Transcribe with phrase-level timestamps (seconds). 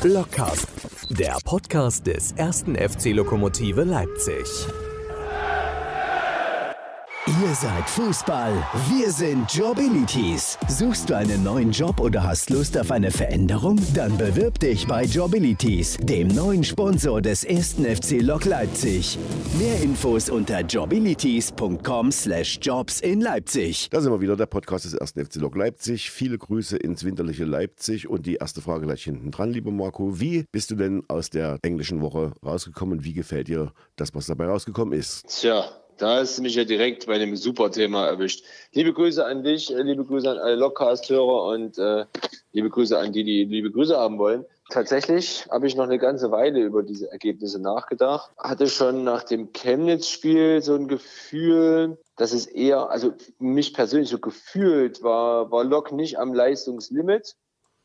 [0.00, 0.66] Blockcast,
[1.10, 4.46] der Podcast des ersten FC Lokomotive Leipzig.
[7.48, 8.52] Ihr seid Fußball,
[8.90, 10.58] wir sind Jobilities.
[10.68, 13.80] Suchst du einen neuen Job oder hast Lust auf eine Veränderung?
[13.94, 19.18] Dann bewirb dich bei Jobilities, dem neuen Sponsor des ersten FC Lok Leipzig.
[19.58, 23.88] Mehr Infos unter jobilities.com/jobs in Leipzig.
[23.90, 26.10] Da sind wir wieder, der Podcast des ersten FC Lok Leipzig.
[26.10, 30.20] Viele Grüße ins winterliche Leipzig und die erste Frage gleich hinten dran, lieber Marco.
[30.20, 33.04] Wie bist du denn aus der englischen Woche rausgekommen?
[33.04, 35.26] Wie gefällt dir das, was dabei rausgekommen ist?
[35.28, 35.64] Tja,
[35.98, 38.44] da du mich ja direkt bei einem super Thema erwischt.
[38.72, 42.06] Liebe Grüße an dich, äh, liebe Grüße an alle Lockcast-Hörer und äh,
[42.52, 44.44] liebe Grüße an die, die liebe Grüße haben wollen.
[44.70, 48.30] Tatsächlich habe ich noch eine ganze Weile über diese Ergebnisse nachgedacht.
[48.36, 54.18] Hatte schon nach dem Chemnitz-Spiel so ein Gefühl, dass es eher, also mich persönlich so
[54.18, 57.34] gefühlt war, war Lok nicht am Leistungslimit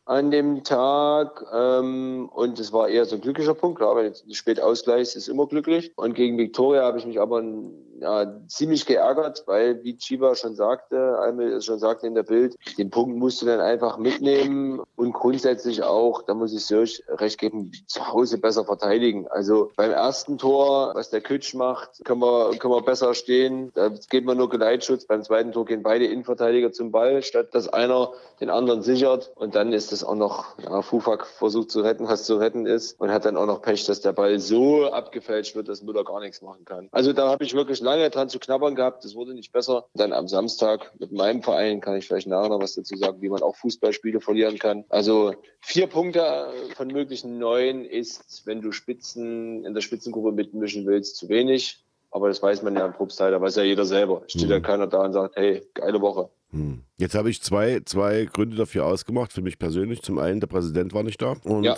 [0.06, 3.78] an dem Tag ähm, und es war eher so ein glücklicher Punkt.
[3.78, 5.94] Klar, wenn du spät ausgleichst, ist immer glücklich.
[5.96, 7.42] Und gegen Viktoria habe ich mich aber
[8.04, 12.90] ja, ziemlich geärgert, weil, wie Chiba schon sagte, Almel schon sagte in der Bild, den
[12.90, 17.72] Punkt musst du dann einfach mitnehmen und grundsätzlich auch, da muss ich Serge recht geben,
[17.88, 19.28] zu Hause besser verteidigen.
[19.30, 23.72] Also beim ersten Tor, was der Kütsch macht, können wir, können wir besser stehen.
[23.74, 25.06] Da geht man nur Geleitschutz.
[25.06, 29.32] Beim zweiten Tor gehen beide Innenverteidiger zum Ball, statt dass einer den anderen sichert.
[29.36, 33.00] Und dann ist es auch noch, ja, Fufak versucht zu retten, was zu retten ist
[33.00, 36.20] und hat dann auch noch Pech, dass der Ball so abgefälscht wird, dass Müller gar
[36.20, 36.90] nichts machen kann.
[36.92, 39.04] Also da habe ich wirklich lange dran zu knabbern gehabt.
[39.04, 39.86] Das wurde nicht besser.
[39.94, 43.30] Dann am Samstag mit meinem Verein kann ich vielleicht nachher noch was dazu sagen, wie
[43.30, 44.86] man auch Fußballspiele verlieren kann.
[44.90, 51.18] Also vier Punkte von möglichen neun ist, wenn du Spitzen in der Spitzengruppe mitmischen willst,
[51.18, 51.84] zu wenig.
[52.12, 54.22] Aber das weiß man ja im Probstheil, da weiß ja jeder selber.
[54.28, 54.52] Steht mhm.
[54.52, 56.30] ja keiner da und sagt, hey, geile Woche.
[56.54, 56.84] Hm.
[56.98, 60.04] Jetzt habe ich zwei, zwei Gründe dafür ausgemacht, für mich persönlich.
[60.04, 61.36] Zum einen, der Präsident war nicht da.
[61.44, 61.76] Und ja.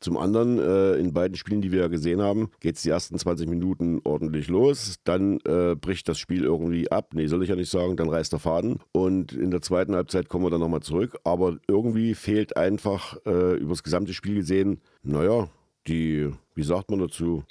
[0.00, 3.16] zum anderen, äh, in beiden Spielen, die wir ja gesehen haben, geht es die ersten
[3.16, 4.96] 20 Minuten ordentlich los.
[5.04, 7.10] Dann äh, bricht das Spiel irgendwie ab.
[7.14, 7.96] Nee, soll ich ja nicht sagen.
[7.96, 8.80] Dann reißt der Faden.
[8.92, 11.16] Und in der zweiten Halbzeit kommen wir dann nochmal zurück.
[11.22, 15.48] Aber irgendwie fehlt einfach äh, über das gesamte Spiel gesehen, naja,
[15.86, 17.44] die, wie sagt man dazu?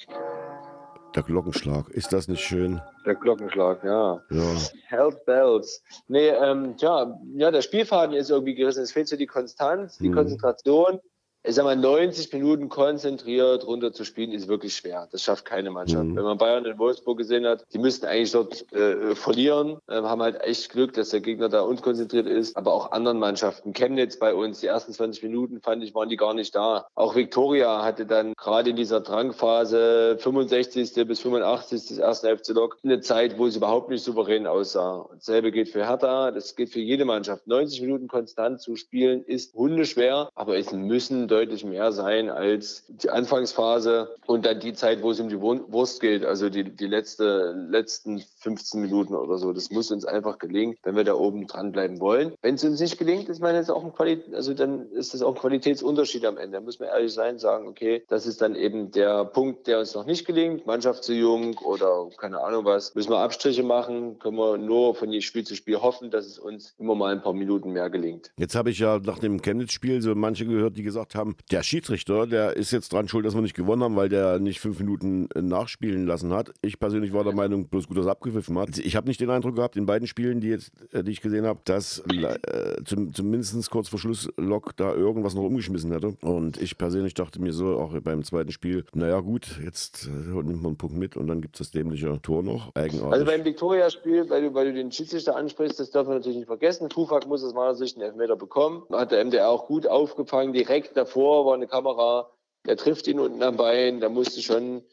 [1.16, 1.90] Der Glockenschlag.
[1.92, 2.82] Ist das nicht schön?
[3.06, 4.22] Der Glockenschlag, ja.
[4.30, 4.56] ja.
[4.88, 5.82] Health Bells.
[6.10, 8.84] Nee, ähm, tja, ja, der Spielfaden ist irgendwie gerissen.
[8.84, 10.16] Es fehlt so die Konstanz, die mhm.
[10.16, 11.00] Konzentration
[11.48, 15.08] ich sag mal, 90 Minuten konzentriert runter zu spielen, ist wirklich schwer.
[15.12, 16.06] Das schafft keine Mannschaft.
[16.06, 16.16] Mhm.
[16.16, 20.22] Wenn man Bayern in Wolfsburg gesehen hat, die müssten eigentlich dort äh, verlieren, äh, haben
[20.22, 22.58] halt echt Glück, dass der Gegner da unkonzentriert ist.
[22.58, 23.74] Aber auch anderen Mannschaften.
[23.74, 26.88] Chemnitz bei uns, die ersten 20 Minuten, fand ich, waren die gar nicht da.
[26.96, 31.08] Auch Viktoria hatte dann gerade in dieser Drangphase 65.
[31.08, 31.88] bis 85.
[31.88, 35.08] des ersten FC Lok eine Zeit, wo es überhaupt nicht souverän aussah.
[35.14, 37.48] Dasselbe gilt für Hertha, das gilt für jede Mannschaft.
[37.48, 43.10] 90 Minuten konstant zu spielen ist hundeschwer, aber es müssen deutlich mehr sein als die
[43.10, 47.54] Anfangsphase und dann die Zeit, wo es um die Wurst geht, also die, die letzte,
[47.70, 49.52] letzten 15 Minuten oder so.
[49.52, 52.34] Das muss uns einfach gelingen, wenn wir da oben dranbleiben wollen.
[52.42, 55.22] Wenn es uns nicht gelingt, ist meine jetzt auch ein Qualität, also dann ist das
[55.22, 56.58] auch ein Qualitätsunterschied am Ende.
[56.58, 59.94] Da muss man ehrlich sein, sagen, okay, das ist dann eben der Punkt, der uns
[59.94, 60.66] noch nicht gelingt.
[60.66, 62.96] Mannschaft zu jung oder keine Ahnung was.
[62.96, 66.76] Müssen wir Abstriche machen, können wir nur von Spiel zu Spiel hoffen, dass es uns
[66.78, 68.32] immer mal ein paar Minuten mehr gelingt.
[68.38, 71.64] Jetzt habe ich ja nach dem Chemnitz-Spiel so manche gehört, die gesagt haben, haben, der
[71.64, 74.80] Schiedsrichter, der ist jetzt dran schuld, dass wir nicht gewonnen haben, weil der nicht fünf
[74.80, 76.54] Minuten äh, nachspielen lassen hat.
[76.62, 78.78] Ich persönlich war der Meinung, bloß gut, dass er abgepfiffen hat.
[78.78, 81.46] Ich habe nicht den Eindruck gehabt, in beiden Spielen, die, jetzt, äh, die ich gesehen
[81.46, 86.16] habe, dass äh, zum, zumindest kurz vor Schluss Lok da irgendwas noch umgeschmissen hätte.
[86.22, 90.62] Und ich persönlich dachte mir so, auch beim zweiten Spiel, naja gut, jetzt äh, nimmt
[90.62, 92.74] man einen Punkt mit und dann gibt es das dämliche Tor noch.
[92.76, 93.12] Eigenartig.
[93.12, 96.48] Also beim Viktoria-Spiel, weil du, weil du den Schiedsrichter ansprichst, das darf man natürlich nicht
[96.48, 96.90] vergessen.
[96.90, 98.84] Tufak muss aus meiner Sicht einen Elfmeter bekommen.
[98.92, 102.30] Hat der MDR auch gut aufgefangen, direkt davor davor war eine Kamera,
[102.66, 104.84] der trifft ihn unten am Bein, da musst du schon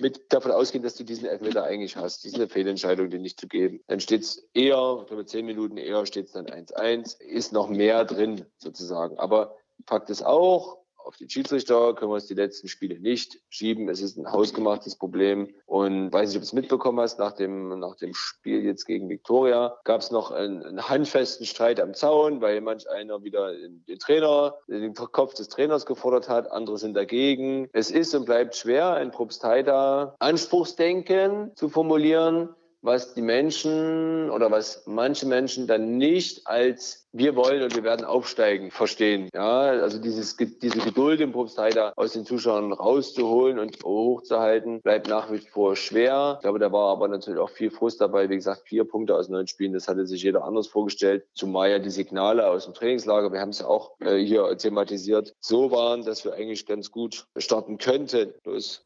[0.00, 2.24] mit davon ausgehen, dass du diesen Elfmeter eigentlich hast.
[2.24, 3.80] Das ist eine Fehlentscheidung, den nicht zu geben.
[3.88, 7.68] Dann steht es eher, ich glaube zehn Minuten eher steht es dann 1-1, ist noch
[7.68, 9.18] mehr drin sozusagen.
[9.18, 9.56] Aber
[9.86, 10.78] Fakt ist auch,
[11.08, 13.88] auf den Schiedsrichter können wir uns die letzten Spiele nicht schieben.
[13.88, 15.48] Es ist ein hausgemachtes Problem.
[15.64, 19.08] Und weiß nicht, ob du es mitbekommen hast, nach dem, nach dem Spiel jetzt gegen
[19.08, 23.98] Viktoria gab es noch einen, einen, handfesten Streit am Zaun, weil manch einer wieder den
[23.98, 27.70] Trainer, den Kopf des Trainers gefordert hat, andere sind dagegen.
[27.72, 32.50] Es ist und bleibt schwer, ein Propstheiter Anspruchsdenken zu formulieren
[32.82, 38.04] was die Menschen oder was manche Menschen dann nicht als wir wollen und wir werden
[38.04, 39.28] aufsteigen verstehen.
[39.34, 45.32] Ja, also dieses, diese Geduld im Propstei aus den Zuschauern rauszuholen und hochzuhalten, bleibt nach
[45.32, 46.34] wie vor schwer.
[46.36, 48.28] Ich glaube, da war aber natürlich auch viel Frust dabei.
[48.28, 51.24] Wie gesagt, vier Punkte aus neun Spielen, das hatte sich jeder anders vorgestellt.
[51.34, 55.34] Zumal ja die Signale aus dem Trainingslager, wir haben es ja auch äh, hier thematisiert,
[55.40, 58.34] so waren, dass wir eigentlich ganz gut starten könnten.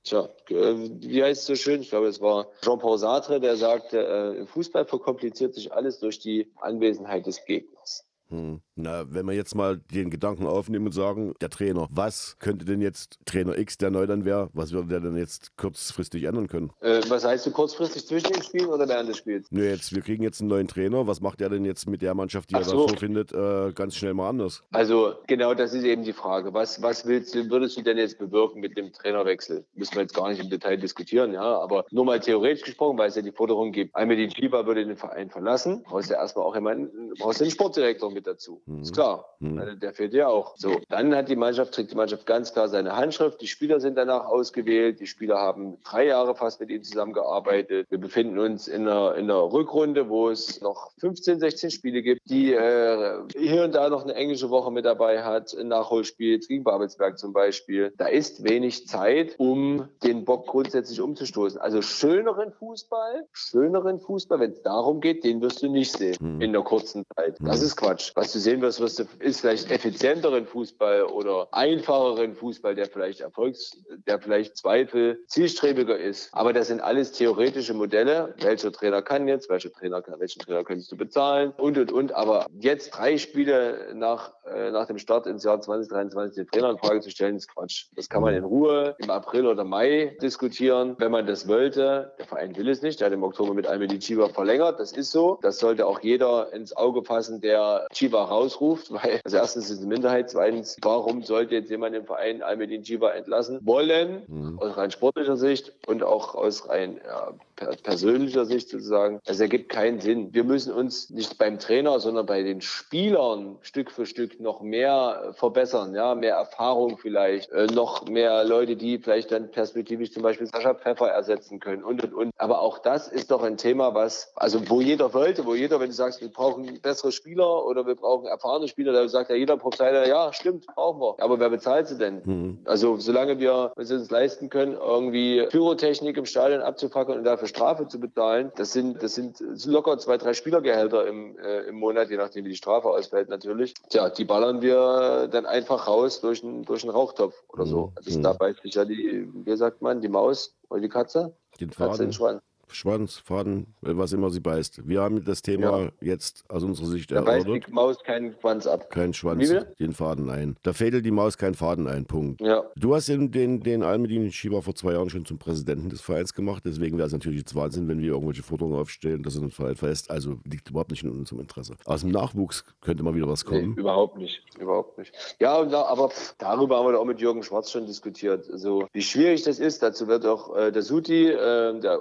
[0.05, 1.83] Tja, äh, wie heißt es so schön?
[1.83, 6.19] Ich glaube, es war Jean-Paul Sartre, der sagte, äh, im Fußball verkompliziert sich alles durch
[6.19, 8.09] die Anwesenheit des Gegners.
[8.33, 8.61] Hm.
[8.75, 12.81] Na, wenn wir jetzt mal den Gedanken aufnehmen und sagen, der Trainer, was könnte denn
[12.81, 16.71] jetzt Trainer X, der neu dann wäre, was würde der denn jetzt kurzfristig ändern können?
[16.81, 19.47] Äh, was heißt du kurzfristig zwischen den Spielen oder während des Spiels?
[19.51, 21.07] Nö, jetzt, wir kriegen jetzt einen neuen Trainer.
[21.07, 22.87] Was macht der denn jetzt mit der Mannschaft, die Ach er so.
[22.87, 24.65] da vorfindet, äh, ganz schnell mal anders?
[24.73, 26.55] Also, genau das ist eben die Frage.
[26.55, 29.67] Was, was willst du, würdest du denn jetzt bewirken mit dem Trainerwechsel?
[29.75, 33.11] Müssen wir jetzt gar nicht im Detail diskutieren, ja, aber nur mal theoretisch gesprochen, weil
[33.11, 33.95] es ja die Forderung gibt.
[33.95, 37.51] Almedin Schieber würde den Verein verlassen, brauchst du ja erstmal auch jemanden, brauchst du den
[37.51, 38.63] Sportdirektor mit dazu.
[38.67, 38.83] Mhm.
[38.83, 39.37] Ist klar.
[39.41, 39.81] Mhm.
[39.81, 40.57] Der fehlt ja auch.
[40.57, 43.41] So, dann hat die Mannschaft, trägt die Mannschaft ganz klar seine Handschrift.
[43.41, 45.01] Die Spieler sind danach ausgewählt.
[45.01, 47.87] Die Spieler haben drei Jahre fast mit ihm zusammengearbeitet.
[47.91, 52.21] Wir befinden uns in einer, in einer Rückrunde, wo es noch 15, 16 Spiele gibt,
[52.29, 55.55] die äh, hier und da noch eine englische Woche mit dabei hat.
[55.55, 57.93] Ein Nachholspiel gegen Babelsberg zum Beispiel.
[57.97, 61.61] Da ist wenig Zeit, um den Bock grundsätzlich umzustoßen.
[61.61, 66.41] Also schöneren Fußball, schöneren Fußball, wenn es darum geht, den wirst du nicht sehen mhm.
[66.41, 67.37] in der kurzen Zeit.
[67.41, 67.67] Das mhm.
[67.67, 68.12] ist Quatsch.
[68.15, 73.21] Was du sehen wirst, wirst du, ist vielleicht effizienteren Fußball oder einfacheren Fußball, der vielleicht
[73.21, 76.29] Erfolgs, der vielleicht Zweifel zielstrebiger ist.
[76.33, 78.35] Aber das sind alles theoretische Modelle.
[78.41, 82.13] Welcher Trainer kann jetzt, welcher Trainer kann, welchen Trainer kannst du bezahlen und und und.
[82.15, 86.79] Aber jetzt drei Spiele nach, äh, nach dem Start ins Jahr 2023 den Trainer in
[86.79, 87.87] Frage zu stellen, ist Quatsch.
[87.97, 92.13] Das kann man in Ruhe im April oder Mai diskutieren, wenn man das wollte.
[92.19, 93.01] Der Verein will es nicht.
[93.01, 94.81] Der hat im Oktober mit Almedi Chiba verlängert.
[94.81, 95.39] Das ist so.
[95.43, 99.79] Das sollte auch jeder ins Auge fassen, der Chiba rausruft, weil also erstens ist es
[99.79, 104.59] eine Minderheit, zweitens, warum sollte jetzt jemand im Verein Almedin Chiba entlassen wollen, mhm.
[104.59, 107.33] aus rein sportlicher Sicht und auch aus rein ja,
[107.83, 109.21] persönlicher Sicht sozusagen.
[109.25, 110.33] Das ergibt keinen Sinn.
[110.33, 115.33] Wir müssen uns nicht beim Trainer, sondern bei den Spielern Stück für Stück noch mehr
[115.35, 120.47] verbessern, ja, mehr Erfahrung vielleicht, äh, noch mehr Leute, die vielleicht dann perspektivisch zum Beispiel
[120.47, 122.33] Sascha Pfeffer ersetzen können und und und.
[122.37, 125.89] Aber auch das ist doch ein Thema, was, also wo jeder wollte, wo jeder, wenn
[125.89, 129.57] du sagst, wir brauchen bessere Spieler oder wir brauchen erfahrene Spieler, da sagt ja jeder
[129.57, 131.17] Profiler, ja, stimmt, brauchen wir.
[131.23, 132.23] Aber wer bezahlt sie denn?
[132.25, 132.59] Mhm.
[132.65, 137.87] Also solange wir es uns leisten können, irgendwie Pyrotechnik im Stadion abzufackeln und dafür Strafe
[137.89, 142.17] zu bezahlen, das sind, das sind locker zwei, drei Spielergehälter im, äh, im Monat, je
[142.17, 143.75] nachdem wie die Strafe ausfällt natürlich.
[143.91, 147.87] Tja, die ballern wir dann einfach raus durch einen, durch einen Rauchtopf oder so.
[147.87, 147.93] Mhm.
[147.97, 151.37] Also da beißt sich ja die, wie sagt man, die Maus oder die Katze?
[151.61, 151.91] Den Faden.
[151.91, 152.43] Katze in den Schwanz.
[152.75, 154.89] Schwanz, Faden, was immer sie beißt.
[154.89, 155.91] Wir haben das Thema ja.
[156.01, 157.47] jetzt aus unserer Sicht da erörtert.
[157.47, 158.91] beißt die Maus keinen Schwanz ab.
[158.91, 160.57] Kein Schwanz, den Faden ein.
[160.63, 162.41] Da fädelt die Maus keinen Faden ein, Punkt.
[162.41, 162.65] Ja.
[162.77, 166.35] Du hast den, den, den Almedin Schieber vor zwei Jahren schon zum Präsidenten des Vereins
[166.35, 169.51] gemacht, deswegen wäre es natürlich jetzt Wahnsinn, wenn wir irgendwelche Forderungen aufstellen, dass er den
[169.51, 170.11] Verein verlässt.
[170.11, 171.75] Also liegt überhaupt nicht in unserem Interesse.
[171.85, 173.75] Aus dem Nachwuchs könnte mal wieder was kommen.
[173.75, 175.13] Nee, überhaupt nicht, überhaupt nicht.
[175.41, 178.49] Ja, aber darüber haben wir auch mit Jürgen Schwarz schon diskutiert.
[178.51, 182.01] Also wie schwierig das ist, dazu wird auch äh, der Suti, äh, der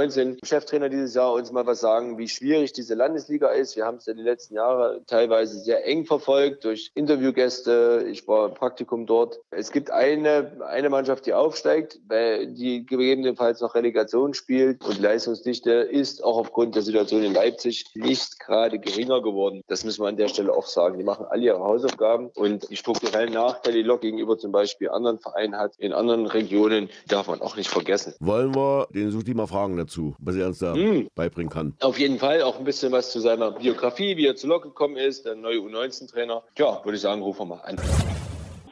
[0.00, 3.76] U19-Cheftrainer Trainer dieses Jahr uns mal was sagen, wie schwierig diese Landesliga ist.
[3.76, 8.06] Wir haben es ja die letzten Jahre teilweise sehr eng verfolgt durch Interviewgäste.
[8.10, 9.40] Ich war im Praktikum dort.
[9.50, 16.22] Es gibt eine, eine Mannschaft, die aufsteigt, die gegebenenfalls noch Relegation spielt und Leistungsdichte ist
[16.22, 19.62] auch aufgrund der Situation in Leipzig nicht gerade geringer geworden.
[19.66, 20.98] Das müssen wir an der Stelle auch sagen.
[20.98, 25.18] Die machen alle ihre Hausaufgaben und die strukturellen Nachteile, die Lok gegenüber zum Beispiel anderen
[25.18, 28.14] Vereinen hat, in anderen Regionen, darf man auch nicht vergessen.
[28.20, 31.08] Wollen wir den Suti mal fragen dazu, was er uns da mhm.
[31.14, 31.74] beibringen kann.
[31.80, 34.96] Auf jeden Fall auch ein bisschen was zu seiner Biografie, wie er zu Lok gekommen
[34.96, 36.42] ist, der neue U19-Trainer.
[36.58, 37.76] Ja, würde ich sagen, rufen wir mal an.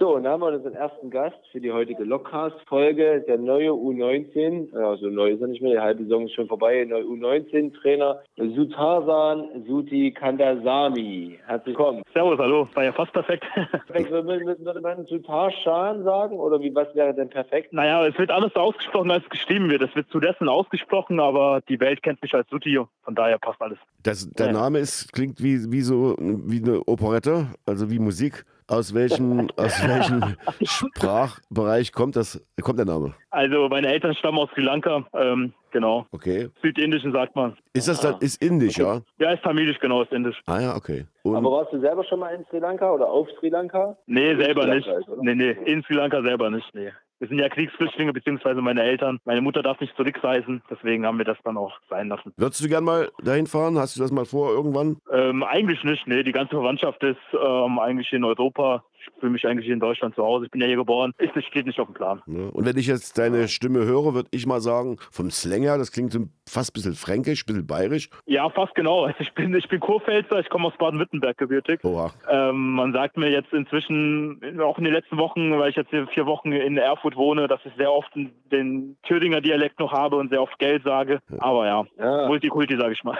[0.08, 4.74] So, und dann haben wir unseren ersten Gast für die heutige Lockcast-Folge, der neue U19,
[4.74, 8.18] also neu ist er nicht mehr, die halbe Saison ist schon vorbei, der neue U19-Trainer
[8.38, 11.38] Sutarsan Suti Kandasami.
[11.44, 12.02] Herzlich willkommen.
[12.14, 13.44] Servus, hallo, war ja fast perfekt.
[13.88, 17.74] Würde man Sutarsan sagen oder wie, was wäre denn perfekt?
[17.74, 19.82] Naja, es wird alles so ausgesprochen, als es geschrieben wird.
[19.82, 23.78] Es wird zudessen ausgesprochen, aber die Welt kennt mich als Suti, von daher passt alles.
[24.04, 28.46] Das, der Name ist, klingt wie, wie so wie eine Operette, also wie Musik.
[28.68, 33.14] Aus welchem, aus welchem Sprachbereich kommt das, kommt der Name?
[33.30, 36.06] Also meine Eltern stammen aus Sri Lanka, ähm, genau.
[36.12, 36.50] Okay.
[36.62, 37.56] Südindischen sagt man.
[37.72, 39.00] Ist das dann, ist indisch, ja?
[39.18, 40.38] Ja, ist tamilisch, genau, ist indisch.
[40.44, 41.06] Ah ja, okay.
[41.22, 43.96] Und Aber warst du selber schon mal in Sri Lanka oder auf Sri Lanka?
[44.06, 44.86] Nee, selber nicht.
[44.86, 46.92] Ist, nee, nee, in Sri Lanka selber nicht, nee.
[47.18, 49.18] Wir sind ja Kriegsflüchtlinge, beziehungsweise meine Eltern.
[49.24, 52.32] Meine Mutter darf nicht zurückreisen, deswegen haben wir das dann auch sein lassen.
[52.36, 53.78] Würdest du gern mal dahin fahren?
[53.78, 54.98] Hast du das mal vor irgendwann?
[55.12, 56.22] Ähm, eigentlich nicht, nee.
[56.22, 58.84] Die ganze Verwandtschaft ist ähm, eigentlich in Europa
[59.14, 60.46] ich fühle mich eigentlich in Deutschland zu Hause.
[60.46, 61.12] Ich bin ja hier geboren.
[61.18, 62.22] Ist, das steht nicht auf dem Plan.
[62.26, 62.48] Ja.
[62.48, 65.92] Und wenn ich jetzt deine Stimme höre, würde ich mal sagen, vom Slang her, das
[65.92, 66.16] klingt
[66.48, 68.10] fast ein bisschen fränkisch, ein bisschen bayerisch.
[68.26, 69.08] Ja, fast genau.
[69.20, 71.80] Ich bin, ich bin Kurpfälzer, ich komme aus Baden-Württemberg gebürtig.
[72.30, 76.06] Ähm, man sagt mir jetzt inzwischen, auch in den letzten Wochen, weil ich jetzt hier
[76.08, 80.30] vier Wochen in Erfurt wohne, dass ich sehr oft den Thüringer Dialekt noch habe und
[80.30, 81.20] sehr oft Geld sage.
[81.38, 82.28] Aber ja, ja.
[82.28, 83.18] Multikulti, sage ich mal.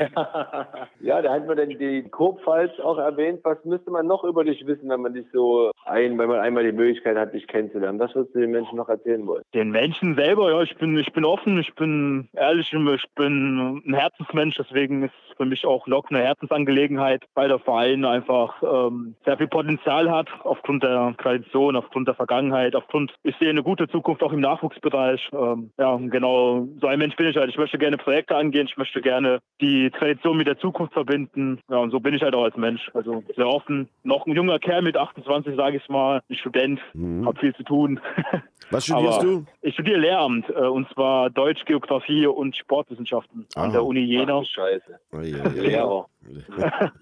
[1.00, 3.40] ja, da hat man dann die Kurpfalz auch erwähnt.
[3.42, 6.64] Was müsste man noch über dich wissen, wenn man dich so ein, wenn man einmal
[6.64, 7.98] die Möglichkeit hat, dich kennenzulernen?
[7.98, 9.42] Was würdest du den Menschen noch erzählen wollen?
[9.54, 13.94] Den Menschen selber, ja, ich bin, ich bin offen, ich bin ehrlich, ich bin ein
[13.94, 19.38] Herzensmensch, deswegen ist für mich auch Lok eine Herzensangelegenheit, weil der Verein einfach ähm, sehr
[19.38, 24.22] viel Potenzial hat, aufgrund der Tradition, aufgrund der Vergangenheit, aufgrund, ich sehe eine gute Zukunft
[24.22, 25.30] auch im Nachwuchsbereich.
[25.32, 27.50] Ähm, ja, genau, so ein Mensch bin ich halt.
[27.50, 31.60] Ich möchte gerne Projekte angehen, ich möchte gerne die Tradition mit der Zukunft verbinden.
[31.70, 32.90] Ja, und so bin ich halt auch als Mensch.
[32.94, 33.88] Also sehr offen.
[34.02, 37.26] Noch ein junger Kerl mit 28, sage ich mal, ein Student, mhm.
[37.26, 38.00] habe viel zu tun.
[38.70, 39.44] Was studierst du?
[39.62, 43.64] Ich studiere Lehramt, äh, und zwar Deutsch, Geografie und Sportwissenschaften ah.
[43.64, 44.38] an der Uni Jena.
[44.38, 45.00] Ach, Scheiße.
[45.12, 46.06] Oh, ja, Lehrer.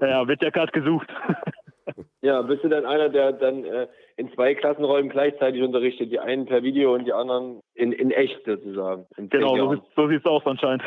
[0.00, 1.08] ja, wird ja gerade gesucht.
[2.22, 6.46] ja, bist du dann einer, der dann äh, in zwei Klassenräumen gleichzeitig unterrichtet, die einen
[6.46, 9.06] per Video und die anderen in, in echt sozusagen.
[9.16, 10.82] genau, so, so sieht es aus anscheinend.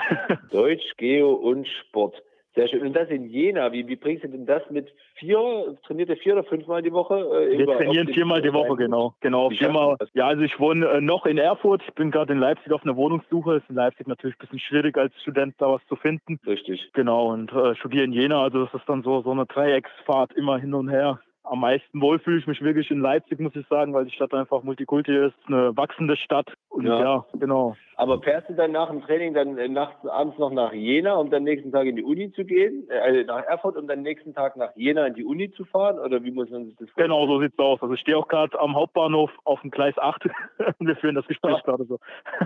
[0.51, 2.21] Deutsch, Geo und Sport.
[2.53, 2.81] Sehr schön.
[2.81, 3.71] Und das in Jena.
[3.71, 5.77] Wie, wie bringst du denn das mit vier?
[5.85, 7.15] Trainiert ihr vier oder fünfmal die Woche?
[7.15, 9.15] Äh, Wir trainieren viermal die Woche, genau.
[9.21, 9.95] Genau, viermal.
[10.13, 11.81] Ja, also ich wohne äh, noch in Erfurt.
[11.87, 13.55] Ich bin gerade in Leipzig auf einer Wohnungssuche.
[13.55, 16.39] Es ist in Leipzig natürlich ein bisschen schwierig als Student da was zu finden.
[16.45, 16.91] Richtig.
[16.93, 18.43] Genau, und äh, studiere in Jena.
[18.43, 22.19] Also das ist dann so, so eine Dreiecksfahrt immer hin und her am meisten wohl
[22.19, 25.35] fühle ich mich wirklich in Leipzig, muss ich sagen, weil die Stadt einfach Multikulti ist,
[25.47, 26.47] eine wachsende Stadt.
[26.69, 27.75] Und ja, ja genau.
[27.95, 31.29] Aber fährst du dann nach dem Training dann äh, nachts, abends noch nach Jena, um
[31.29, 32.87] dann nächsten Tag in die Uni zu gehen?
[32.89, 35.99] Äh, also nach Erfurt, um dann nächsten Tag nach Jena in die Uni zu fahren?
[35.99, 37.09] Oder wie muss man sich das vorstellen?
[37.09, 37.81] Genau, so sieht es aus.
[37.81, 40.29] Also ich stehe auch gerade am Hauptbahnhof auf dem Gleis 8.
[40.79, 41.61] Wir führen das Gespräch ja.
[41.61, 41.99] gerade so.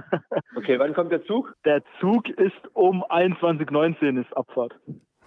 [0.58, 1.54] okay, wann kommt der Zug?
[1.66, 4.74] Der Zug ist um 21.19 Uhr ist Abfahrt.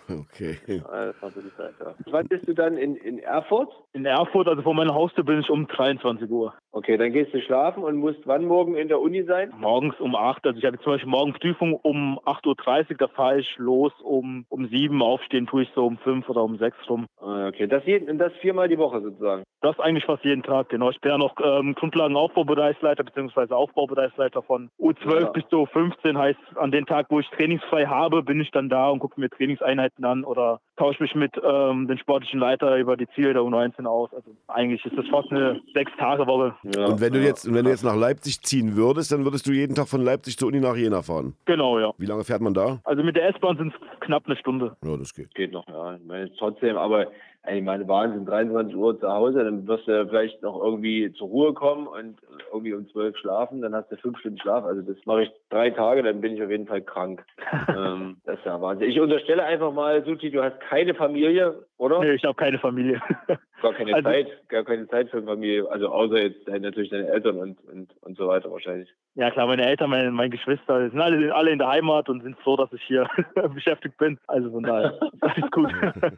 [0.29, 0.59] Okay.
[0.67, 1.13] Ja,
[1.57, 1.95] Zeit, ja.
[2.11, 3.71] Wann bist du dann in, in Erfurt?
[3.93, 6.55] In Erfurt, also vor meiner Haustür bin ich um 23 Uhr.
[6.71, 9.53] Okay, dann gehst du schlafen und musst wann morgen in der Uni sein?
[9.57, 10.47] Morgens um 8.
[10.47, 14.45] Also ich habe zum Beispiel morgen Prüfung um 8.30 Uhr, da fahre ich los um,
[14.49, 17.07] um 7 aufstehen tue ich so um 5 oder um 6 rum.
[17.21, 19.45] Ah, okay, das, jeden, das viermal die Woche sozusagen?
[19.61, 20.91] Das eigentlich fast jeden Tag, genau.
[20.91, 23.53] Ich bin ja noch ähm, Grundlagenaufbaubereichsleiter bzw.
[23.53, 25.31] Aufbaubereichsleiter von U12 ja.
[25.31, 26.17] bis zu U15.
[26.17, 29.29] Heißt, an den Tag, wo ich trainingsfrei habe, bin ich dann da und gucke mir
[29.31, 33.87] Trainingseinheiten an oder tausche mich mit ähm, den sportlichen Leiter über die Ziele der U19
[33.87, 34.13] aus.
[34.15, 36.55] Also eigentlich ist das fast eine Sechs-Tage-Woche.
[36.75, 39.53] Ja, und wenn du jetzt, wenn du jetzt nach Leipzig ziehen würdest, dann würdest du
[39.53, 41.35] jeden Tag von Leipzig zur Uni nach Jena fahren.
[41.45, 41.93] Genau, ja.
[41.99, 42.81] Wie lange fährt man da?
[42.85, 44.77] Also mit der S-Bahn sind es knapp eine Stunde.
[44.85, 45.35] Ja, das geht.
[45.35, 45.97] Geht noch, ja.
[45.97, 47.09] Ich meine, trotzdem, aber
[47.51, 51.53] ich meine, Wahnsinn, 23 Uhr zu Hause, dann wirst du vielleicht noch irgendwie zur Ruhe
[51.55, 52.17] kommen und
[52.53, 54.65] irgendwie um 12 schlafen, dann hast du fünf Stunden Schlaf.
[54.65, 57.25] Also das mache ich drei Tage, dann bin ich auf jeden Fall krank.
[57.69, 58.91] ähm, das ist ja Wahnsinn.
[58.91, 62.01] Ich unterstelle einfach mal, Suti, du hast keine Familie, oder?
[62.01, 63.01] Nee, ich habe keine Familie.
[63.61, 65.69] Gar keine also, Zeit, gar keine Zeit für Familie.
[65.71, 68.89] Also außer jetzt natürlich deine Eltern und, und, und so weiter wahrscheinlich.
[69.15, 72.39] Ja klar, meine Eltern, meine, meine Geschwister sind alle, alle in der Heimat und sind
[72.39, 73.09] froh, dass ich hier
[73.55, 74.19] beschäftigt bin.
[74.29, 75.73] Also von daher, das ist gut.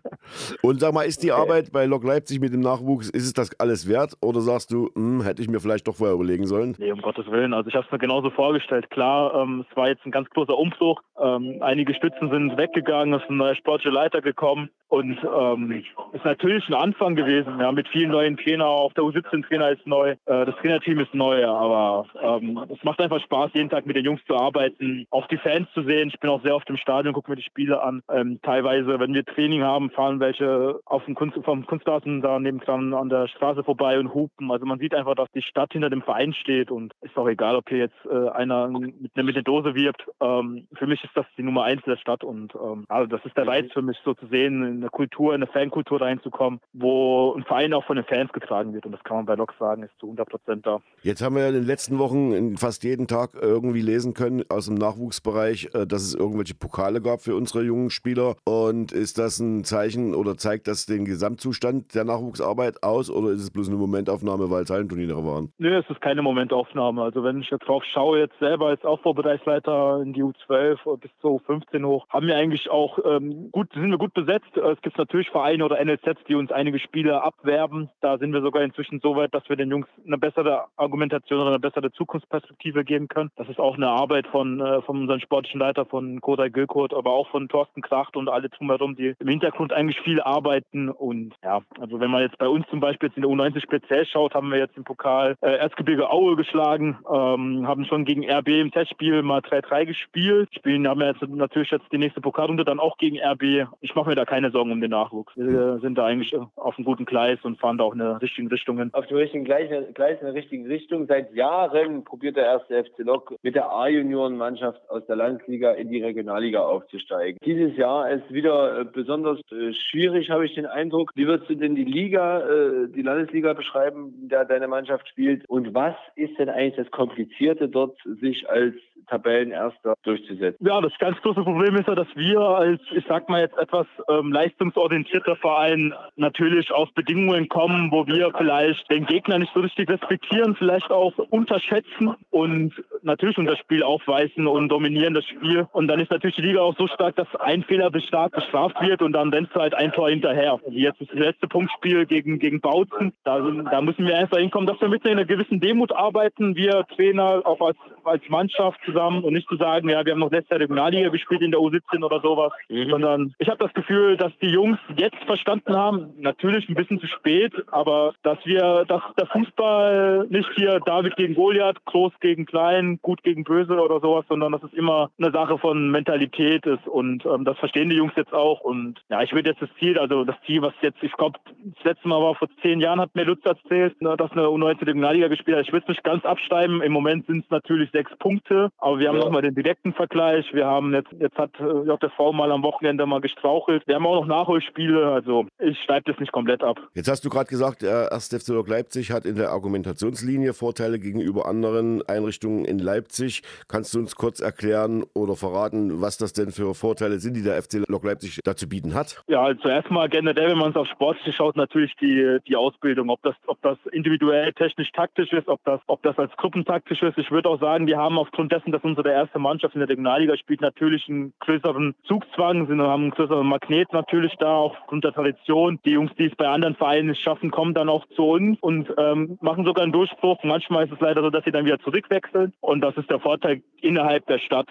[0.62, 1.40] und sag mal, ist die okay.
[1.40, 4.12] Arbeit bei Lok Leipzig mit dem Nachwuchs, ist es das alles wert?
[4.23, 6.76] Oder sagst du, hm, hätte ich mir vielleicht doch vorher überlegen sollen?
[6.78, 7.54] Nee, um Gottes Willen.
[7.54, 8.90] Also ich habe es mir genauso vorgestellt.
[8.90, 11.00] Klar, ähm, es war jetzt ein ganz großer Umbruch.
[11.18, 14.68] Ähm, einige Stützen sind weggegangen, es ist ein neuer sportlicher Leiter gekommen.
[14.88, 18.66] Und ähm, ist natürlich ein Anfang gewesen, ja, mit vielen neuen Trainer.
[18.66, 23.20] Auch der U17-Trainer ist neu, äh, das Trainerteam ist neu, aber ähm, es macht einfach
[23.20, 26.08] Spaß, jeden Tag mit den Jungs zu arbeiten, auch die Fans zu sehen.
[26.12, 28.02] Ich bin auch sehr oft im Stadion, gucke mir die Spiele an.
[28.10, 32.94] Ähm, teilweise, wenn wir Training haben, fahren welche auf dem Kunst, vom Kunstrasen da nebendran
[32.94, 34.50] an der Straße vorbei und hupen.
[34.50, 37.56] Also man sieht einfach, dass die Stadt hinter dem Verein steht und ist auch egal,
[37.56, 40.04] ob hier jetzt äh, einer mit, mit der Dose wirbt.
[40.20, 42.54] Ähm, für mich ist das die Nummer eins der Stadt und
[42.88, 46.60] also das ist der Reiz für mich so zu sehen, eine Kultur, eine Fankultur reinzukommen,
[46.72, 48.87] wo ein Verein auch von den Fans getragen wird.
[48.87, 50.81] Und das kann man bei Lok sagen, ist zu 100 Prozent da.
[51.03, 54.67] Jetzt haben wir ja in den letzten Wochen fast jeden Tag irgendwie lesen können aus
[54.67, 58.37] dem Nachwuchsbereich, äh, dass es irgendwelche Pokale gab für unsere jungen Spieler.
[58.45, 63.43] Und ist das ein Zeichen oder zeigt das den Gesamtzustand der Nachwuchsarbeit aus oder ist
[63.43, 65.53] es bloß eine Momentaufnahme, weil es Hallenturniere waren?
[65.59, 67.03] Nö, es ist keine Momentaufnahme.
[67.03, 71.41] Also wenn ich jetzt drauf schaue, jetzt selber als Aufbaubereichsleiter in die U12 bis zu
[71.41, 74.57] U15 hoch, haben wir eigentlich auch ähm, gut, sind wir gut besetzt.
[74.57, 77.90] Es gibt natürlich Vereine oder NLZs, die uns einige Spiele Spieler abwerben.
[78.00, 81.50] Da sind wir sogar inzwischen so weit, dass wir den Jungs eine bessere Argumentation oder
[81.50, 83.31] eine bessere Zukunftsperspektive geben können.
[83.37, 87.11] Das ist auch eine Arbeit von, äh, von unserem sportlichen Leiter, von Kodai Gülkot, aber
[87.11, 90.88] auch von Thorsten Kracht und alle drumherum, die im Hintergrund eigentlich viel arbeiten.
[90.88, 94.07] Und ja, also wenn man jetzt bei uns zum Beispiel jetzt in der U90 speziell
[94.07, 98.49] schaut, haben wir jetzt im Pokal äh, Erzgebirge Aue geschlagen, ähm, haben schon gegen RB
[98.49, 100.49] im Testspiel mal 3-3 gespielt.
[100.55, 103.69] Spielen haben wir jetzt natürlich jetzt die nächste Pokalrunde dann auch gegen RB.
[103.81, 105.33] Ich mache mir da keine Sorgen um den Nachwuchs.
[105.37, 108.49] Wir sind da eigentlich auf einem guten Gleis und fahren da auch in der richtigen
[108.49, 111.07] Richtung Auf dem richtigen Gleis, Gleis in der richtigen Richtung.
[111.07, 116.02] Seit Jahren probiert der erste FC Lok mit der A-Junioren-Mannschaft aus der Landesliga in die
[116.02, 117.38] Regionalliga aufzusteigen.
[117.45, 121.11] Dieses Jahr ist wieder äh, besonders äh, schwierig, habe ich den Eindruck.
[121.14, 125.49] Wie würdest du denn die Liga, äh, die Landesliga beschreiben, in der deine Mannschaft spielt?
[125.49, 128.75] Und was ist denn eigentlich das Komplizierte dort, sich als
[129.09, 130.64] Tabellenerster durchzusetzen?
[130.66, 133.87] Ja, das ganz große Problem ist ja, dass wir als, ich sag mal jetzt etwas
[134.09, 139.88] ähm, leistungsorientierter Verein natürlich aus Bedingungen kommen, wo wir vielleicht den Gegner nicht so richtig
[139.88, 145.66] respektieren, vielleicht auch unterschätzen und natürlich unser Spiel aufweisen und dominieren das Spiel.
[145.73, 149.02] Und dann ist natürlich die Liga auch so stark, dass ein Fehler stark bestraft wird
[149.02, 150.59] und dann rennst du halt ein Tor hinterher.
[150.68, 154.80] Wie jetzt das letzte Punktspiel gegen, gegen Bautzen, da, da müssen wir einfach hinkommen, dass
[154.80, 159.49] wir mit einer gewissen Demut arbeiten, wir Trainer auch als, als Mannschaft zusammen und nicht
[159.49, 162.90] zu sagen, ja, wir haben noch letzte Regionalliga gespielt in der U17 oder sowas, mhm.
[162.90, 167.06] sondern ich habe das Gefühl, dass die Jungs jetzt verstanden haben, natürlich ein bisschen zu
[167.06, 172.99] spät, aber dass wir, dass der Fußball nicht hier David gegen Goliath, groß gegen klein,
[173.02, 177.25] gut gegen böse oder sowas, sondern dass es immer eine Sache von Mentalität ist und
[177.26, 180.25] ähm, das verstehen die Jungs jetzt auch und ja, ich würde jetzt das Ziel, also
[180.25, 181.38] das Ziel, was jetzt, ich glaube,
[181.75, 184.87] das letzte Mal war vor zehn Jahren, hat mir Lutz erzählt, ne, dass eine U19
[184.87, 185.66] Regionalliga gespielt hat.
[185.66, 186.82] Ich will es nicht ganz abschreiben.
[186.82, 189.25] Im Moment sind es natürlich sechs Punkte, aber wir haben ja.
[189.25, 190.52] nochmal den direkten Vergleich.
[190.52, 193.87] Wir haben jetzt, jetzt hat äh, JV mal am Wochenende mal gestrauchelt.
[193.87, 196.70] Wir haben auch noch Nachholspiele, also ich schreibe das nicht komplett ab.
[196.95, 198.29] Jetzt hast du gerade gesagt, der 1.
[198.29, 203.43] FC Leipzig hat in der Argumentationslinie Vorteile gegenüber anderen Einrichtungen in Leipzig.
[203.69, 207.61] Kannst du uns kurz erklären oder verraten, was das denn für Vorteile sind, die der
[207.62, 209.23] FC Lok Leipzig dazu bieten hat?
[209.29, 213.23] Ja, also erstmal generell, wenn man es auf Sportliche schaut, natürlich die, die Ausbildung, ob
[213.23, 217.19] das, ob das individuell, technisch, taktisch ist, ob das, ob das als gruppentaktisch ist.
[217.19, 220.37] Ich würde auch sagen, wir haben aufgrund dessen, dass unsere erste Mannschaft in der Regionalliga
[220.37, 225.12] spielt, natürlich einen größeren Zugzwang, sind, haben einen größeren Magnet natürlich da, auch aufgrund der
[225.12, 225.79] Tradition.
[225.85, 228.92] Die Jungs, die es bei anderen Vereinen nicht schaffen, kommen dann auch zu uns und
[228.99, 230.38] ähm, machen sogar einen Durchbruch.
[230.42, 233.63] Manchmal ist es leider so, dass sie dann wieder zurückwechseln und das ist der Vorteil
[233.80, 234.69] innerhalb der Stadt.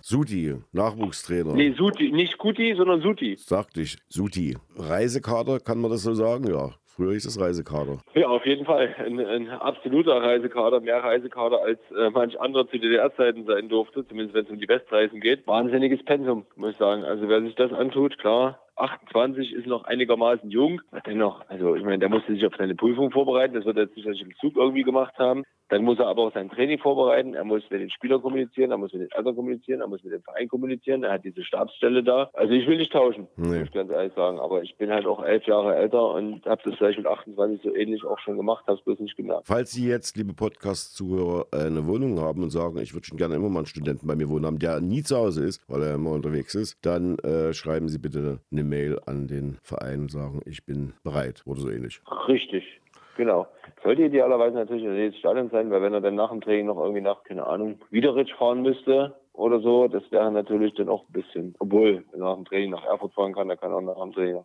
[0.00, 1.54] Suti, Nachwuchstrainer.
[1.54, 3.36] Nee, Suti, nicht Kuti, sondern Suti.
[3.36, 4.56] Sagte ich, Suti.
[4.76, 6.48] Reisekader, kann man das so sagen?
[6.52, 6.70] Ja.
[6.94, 8.00] Früher hieß es Reisekader.
[8.14, 8.94] Ja, auf jeden Fall.
[8.98, 14.34] Ein, ein absoluter Reisekader, mehr Reisekader als äh, manch anderer zu DDR-Zeiten sein durfte, zumindest
[14.34, 15.46] wenn es um die Westreisen geht.
[15.46, 17.02] Wahnsinniges Pensum, muss ich sagen.
[17.04, 20.80] Also wer sich das antut, klar, 28 ist noch einigermaßen jung.
[21.06, 23.54] Dennoch, also ich meine, der musste sich auf seine Prüfung vorbereiten.
[23.54, 25.44] Das wird er sicherlich im Zug irgendwie gemacht haben.
[25.72, 27.32] Dann muss er aber auch sein Training vorbereiten.
[27.32, 30.12] Er muss mit den Spielern kommunizieren, er muss mit den Eltern kommunizieren, er muss mit
[30.12, 31.02] dem Verein kommunizieren.
[31.02, 32.28] Er hat diese Stabsstelle da.
[32.34, 33.60] Also ich will nicht tauschen, nee.
[33.60, 34.38] muss ich ganz ehrlich sagen.
[34.38, 37.74] Aber ich bin halt auch elf Jahre älter und habe das vielleicht mit 28 so
[37.74, 39.46] ähnlich auch schon gemacht, habe es bloß nicht gemerkt.
[39.46, 43.48] Falls Sie jetzt, liebe Podcast-Zuhörer, eine Wohnung haben und sagen, ich würde schon gerne immer
[43.48, 46.10] mal einen Studenten bei mir wohnen haben, der nie zu Hause ist, weil er immer
[46.10, 50.66] unterwegs ist, dann äh, schreiben Sie bitte eine Mail an den Verein und sagen, ich
[50.66, 52.02] bin bereit oder so ähnlich.
[52.28, 52.81] Richtig.
[53.16, 53.46] Genau.
[53.82, 56.78] Sollte idealerweise natürlich in das Stadion sein, weil wenn er dann nach dem Training noch
[56.78, 61.12] irgendwie nach, keine Ahnung, Wiederitsch fahren müsste oder so, das wäre natürlich dann auch ein
[61.12, 64.12] bisschen, obwohl er nach dem Training nach Erfurt fahren kann, er kann auch nach dem
[64.12, 64.42] Training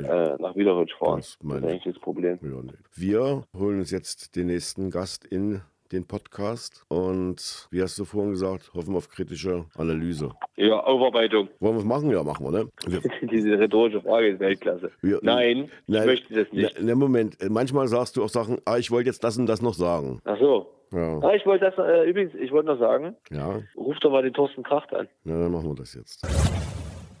[0.00, 0.08] ich.
[0.08, 1.18] Äh, nach Wiederitsch fahren.
[1.18, 2.38] Das, das ist eigentlich das Problem.
[2.42, 2.72] Ja, nee.
[2.94, 6.84] Wir holen uns jetzt den nächsten Gast in den Podcast.
[6.88, 10.30] Und wie hast du vorhin gesagt, hoffen wir auf kritische Analyse.
[10.56, 11.48] Ja, Aufarbeitung.
[11.58, 12.10] Wollen wir es machen?
[12.10, 12.68] Ja, machen wir, ne?
[12.86, 14.90] Wir Diese rhetorische Frage ist Weltklasse.
[15.00, 16.80] Wir, nein, nein, ich möchte das nicht.
[16.80, 19.74] Ne, Moment, manchmal sagst du auch Sachen, ah, ich wollte jetzt das und das noch
[19.74, 20.20] sagen.
[20.24, 20.70] Ach so.
[20.92, 21.20] Ja.
[21.20, 23.60] Ah, ich wollte das, äh, übrigens, ich wollte noch sagen, ja.
[23.76, 25.08] ruf doch mal den Thorsten Kracht an.
[25.24, 26.26] Na, dann machen wir das jetzt.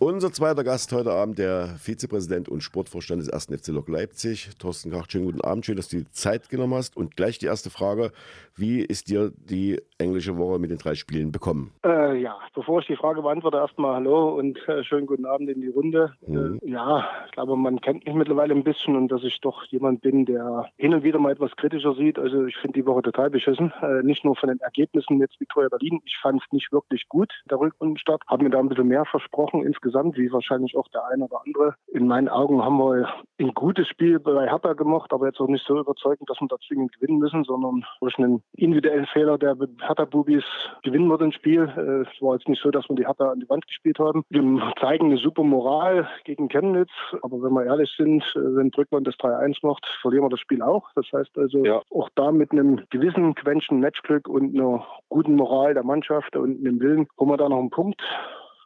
[0.02, 3.60] Unser zweiter Gast heute Abend, der Vizepräsident und Sportvorstand des 1.
[3.60, 5.12] FC Lok Leipzig, Thorsten Kracht.
[5.12, 6.96] Schönen guten Abend, schön, dass du die Zeit genommen hast.
[6.96, 8.10] Und gleich die erste Frage,
[8.56, 11.74] wie ist dir die englische Woche mit den drei Spielen bekommen?
[11.84, 15.60] Äh, ja, bevor ich die Frage beantworte, erstmal Hallo und äh, schönen guten Abend in
[15.60, 16.14] die Runde.
[16.26, 16.60] Mhm.
[16.62, 20.00] Äh, ja, ich glaube, man kennt mich mittlerweile ein bisschen und dass ich doch jemand
[20.00, 22.18] bin, der hin und wieder mal etwas kritischer sieht.
[22.18, 23.70] Also ich finde die Woche total beschissen.
[23.82, 26.00] Äh, nicht nur von den Ergebnissen jetzt Victoria Berlin.
[26.06, 28.22] Ich fand es nicht wirklich gut, der Rückrundenstart.
[28.28, 31.40] Habe mir da ein bisschen mehr versprochen insgesamt insgesamt, wie wahrscheinlich auch der eine oder
[31.44, 31.74] andere.
[31.88, 35.64] In meinen Augen haben wir ein gutes Spiel bei Hertha gemacht, aber jetzt auch nicht
[35.66, 40.44] so überzeugend, dass wir da zwingend gewinnen müssen, sondern durch einen individuellen Fehler der Hertha-Bubis
[40.82, 41.62] gewinnen wir das Spiel.
[41.76, 44.24] Äh, es war jetzt nicht so, dass wir die Hertha an die Wand gespielt haben.
[44.28, 46.90] Wir zeigen eine super Moral gegen Chemnitz,
[47.22, 50.62] aber wenn wir ehrlich sind, äh, wenn Brückmann das 3-1 macht, verlieren wir das Spiel
[50.62, 50.88] auch.
[50.94, 51.82] Das heißt also, ja.
[51.90, 56.80] auch da mit einem gewissen Quäntchen Matchglück und einer guten Moral der Mannschaft und einem
[56.80, 58.00] Willen, holen wir da noch einen Punkt.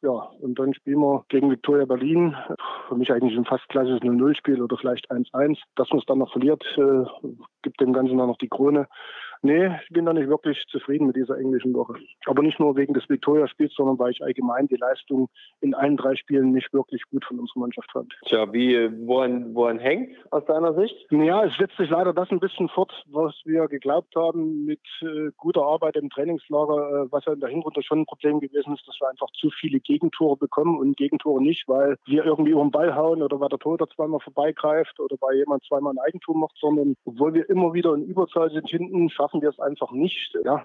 [0.04, 2.36] Ja, und dann spielen wir gegen Viktoria Berlin.
[2.88, 5.56] Für mich eigentlich ein fast klassisches 0-0-Spiel oder vielleicht 1-1.
[5.76, 7.04] Dass man es dann noch verliert, äh,
[7.62, 8.86] gibt dem Ganzen dann noch die Krone.
[9.42, 11.94] Nee, ich bin da nicht wirklich zufrieden mit dieser englischen Woche.
[12.26, 15.28] Aber nicht nur wegen des Victoria-Spiels, sondern weil ich allgemein die Leistung
[15.60, 18.14] in allen drei Spielen nicht wirklich gut von unserer Mannschaft fand.
[18.26, 20.94] Tja, wie, woran, woran hängt aus deiner Sicht?
[21.10, 25.30] Ja, es setzt sich leider das ein bisschen fort, was wir geglaubt haben mit äh,
[25.36, 28.86] guter Arbeit im Trainingslager, äh, was ja in der Hinrunde schon ein Problem gewesen ist,
[28.86, 32.70] dass wir einfach zu viele Gegentore bekommen und Gegentore nicht, weil wir irgendwie über den
[32.70, 36.56] Ball hauen oder weil der Torhüter zweimal vorbeigreift oder weil jemand zweimal ein Eigentum macht,
[36.58, 40.36] sondern obwohl wir immer wieder in Überzahl sind hinten, schaffen schaffen wir es einfach nicht,
[40.44, 40.64] ja,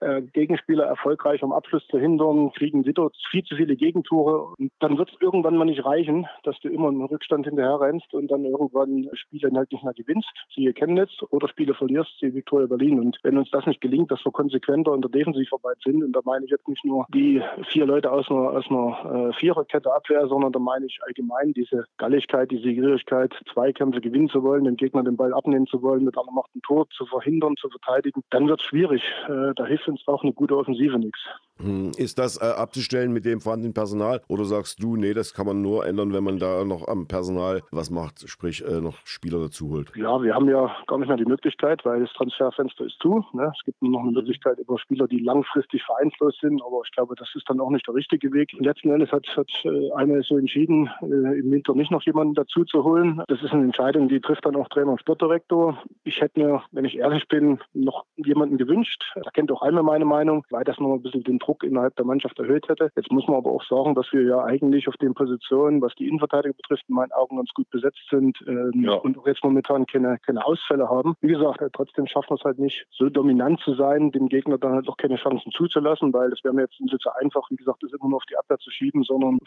[0.00, 4.54] äh, Gegenspieler erfolgreich am Abschluss zu hindern, kriegen wieder viel zu viele Gegentore.
[4.58, 8.12] Und dann wird es irgendwann mal nicht reichen, dass du immer im Rückstand hinterher rennst
[8.12, 12.66] und dann irgendwann Spiele halt nicht mehr gewinnst, siehe Chemnitz, oder Spiele verlierst, siehe Viktoria
[12.66, 13.00] Berlin.
[13.00, 16.20] Und wenn uns das nicht gelingt, dass wir konsequenter in der Defensivarbeit sind, und da
[16.24, 20.26] meine ich jetzt nicht nur die vier Leute aus einer, aus einer äh, Viererkette Abwehr,
[20.26, 25.04] sondern da meine ich allgemein diese Galligkeit, diese Gierigkeit, Zweikämpfe gewinnen zu wollen, dem Gegner
[25.04, 28.48] den Ball abnehmen zu wollen, mit einer Macht ein Tor zu verhindern, zu verteidigen, dann
[28.48, 29.02] wird es schwierig.
[29.28, 31.20] Äh, da hilft uns auch eine gute Offensive nichts.
[31.62, 35.46] Hm, ist das äh, abzustellen mit dem vorhandenen Personal oder sagst du, nee, das kann
[35.46, 39.40] man nur ändern, wenn man da noch am Personal was macht, sprich äh, noch Spieler
[39.40, 39.92] dazu holt?
[39.96, 43.24] Ja, wir haben ja gar nicht mehr die Möglichkeit, weil das Transferfenster ist zu.
[43.32, 43.52] Ne?
[43.56, 47.28] Es gibt noch eine Möglichkeit über Spieler, die langfristig vereinslos sind, aber ich glaube, das
[47.34, 48.52] ist dann auch nicht der richtige Weg.
[48.58, 52.64] Letzten Endes hat, hat äh, einer so entschieden, äh, im Winter nicht noch jemanden dazu
[52.64, 53.22] zu holen.
[53.28, 55.78] Das ist eine Entscheidung, die trifft dann auch Trainer und Sportdirektor.
[56.04, 59.02] Ich hätte mir, wenn ich ehrlich bin, noch jemanden gewünscht.
[59.14, 61.94] Da kennt auch einmal meine Meinung, weil das noch ein bisschen den Druck Druck innerhalb
[61.96, 62.90] der Mannschaft erhöht hätte.
[62.96, 66.08] Jetzt muss man aber auch sagen, dass wir ja eigentlich auf den Positionen, was die
[66.08, 68.94] Innenverteidigung betrifft, in meinen Augen ganz gut besetzt sind ähm, ja.
[68.94, 71.14] und auch jetzt momentan keine, keine Ausfälle haben.
[71.20, 74.56] Wie gesagt, äh, trotzdem schaffen wir es halt nicht, so dominant zu sein, dem Gegner
[74.58, 77.42] dann halt auch keine Chancen zuzulassen, weil das wäre mir jetzt ein bisschen zu einfach,
[77.50, 79.38] wie gesagt, das immer nur auf die Abwehr zu schieben, sondern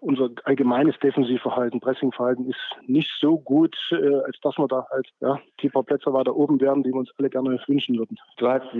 [0.00, 5.40] unser allgemeines Defensivverhalten, Pressingverhalten ist nicht so gut, äh, als dass wir da halt ja,
[5.60, 8.16] die paar Plätze weiter oben wären, die wir uns alle gerne wünschen würden.
[8.36, 8.70] Du hast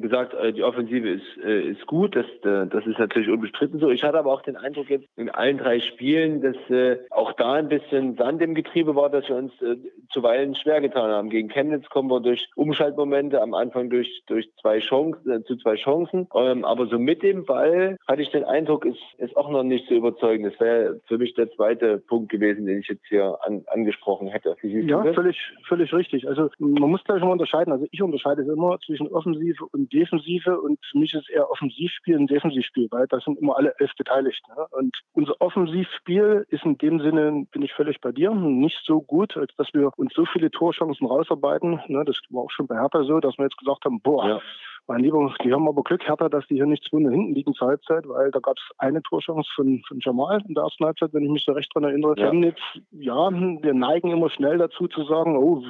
[0.00, 3.90] gesagt, äh, die Offensive ist, ist gut, das, äh, das ist natürlich unbestritten so.
[3.90, 7.54] Ich hatte aber auch den Eindruck jetzt in allen drei Spielen, dass äh, auch da
[7.54, 9.76] ein bisschen Sand im Getriebe war, dass wir uns äh,
[10.12, 11.30] zuweilen schwer getan haben.
[11.30, 15.74] Gegen Chemnitz kommen wir durch Umschaltmomente, am Anfang durch, durch zwei Chancen, äh, zu zwei
[15.74, 16.28] Chancen.
[16.34, 19.88] Ähm, aber so mit dem Ball hatte ich den Eindruck, ist, ist auch noch nicht
[19.88, 20.52] so überzeugend.
[20.52, 24.56] Das wäre für mich der zweite Punkt gewesen, den ich jetzt hier an, angesprochen hätte.
[24.62, 26.28] Ja, völlig, völlig richtig.
[26.28, 27.72] Also man muss da schon mal unterscheiden.
[27.72, 32.18] Also ich unterscheide immer zwischen Offensive und Defensive und für mich ist eher Offensivspiel Spiel
[32.18, 34.42] ein Defensivspiel, weil da sind immer alle elf beteiligt.
[34.48, 34.66] Ne?
[34.72, 39.38] Und unser Offensivspiel ist in dem Sinne, bin ich völlig bei dir, nicht so gut,
[39.38, 41.80] als dass wir uns so viele Torchancen rausarbeiten.
[41.88, 42.04] Ne?
[42.04, 44.40] Das war auch schon bei Hertha so, dass wir jetzt gesagt haben, boah, ja.
[44.86, 47.68] Mein Lieber, die haben aber Glück, Hertha, dass die hier nicht 2 hinten liegen zur
[47.68, 51.24] Halbzeit, weil da gab es eine Torchance von, von Jamal in der ersten Halbzeit, wenn
[51.24, 52.14] ich mich so recht daran erinnere.
[52.18, 52.28] Ja.
[52.28, 55.62] Chemnitz, ja, wir neigen immer schnell dazu zu sagen, oh,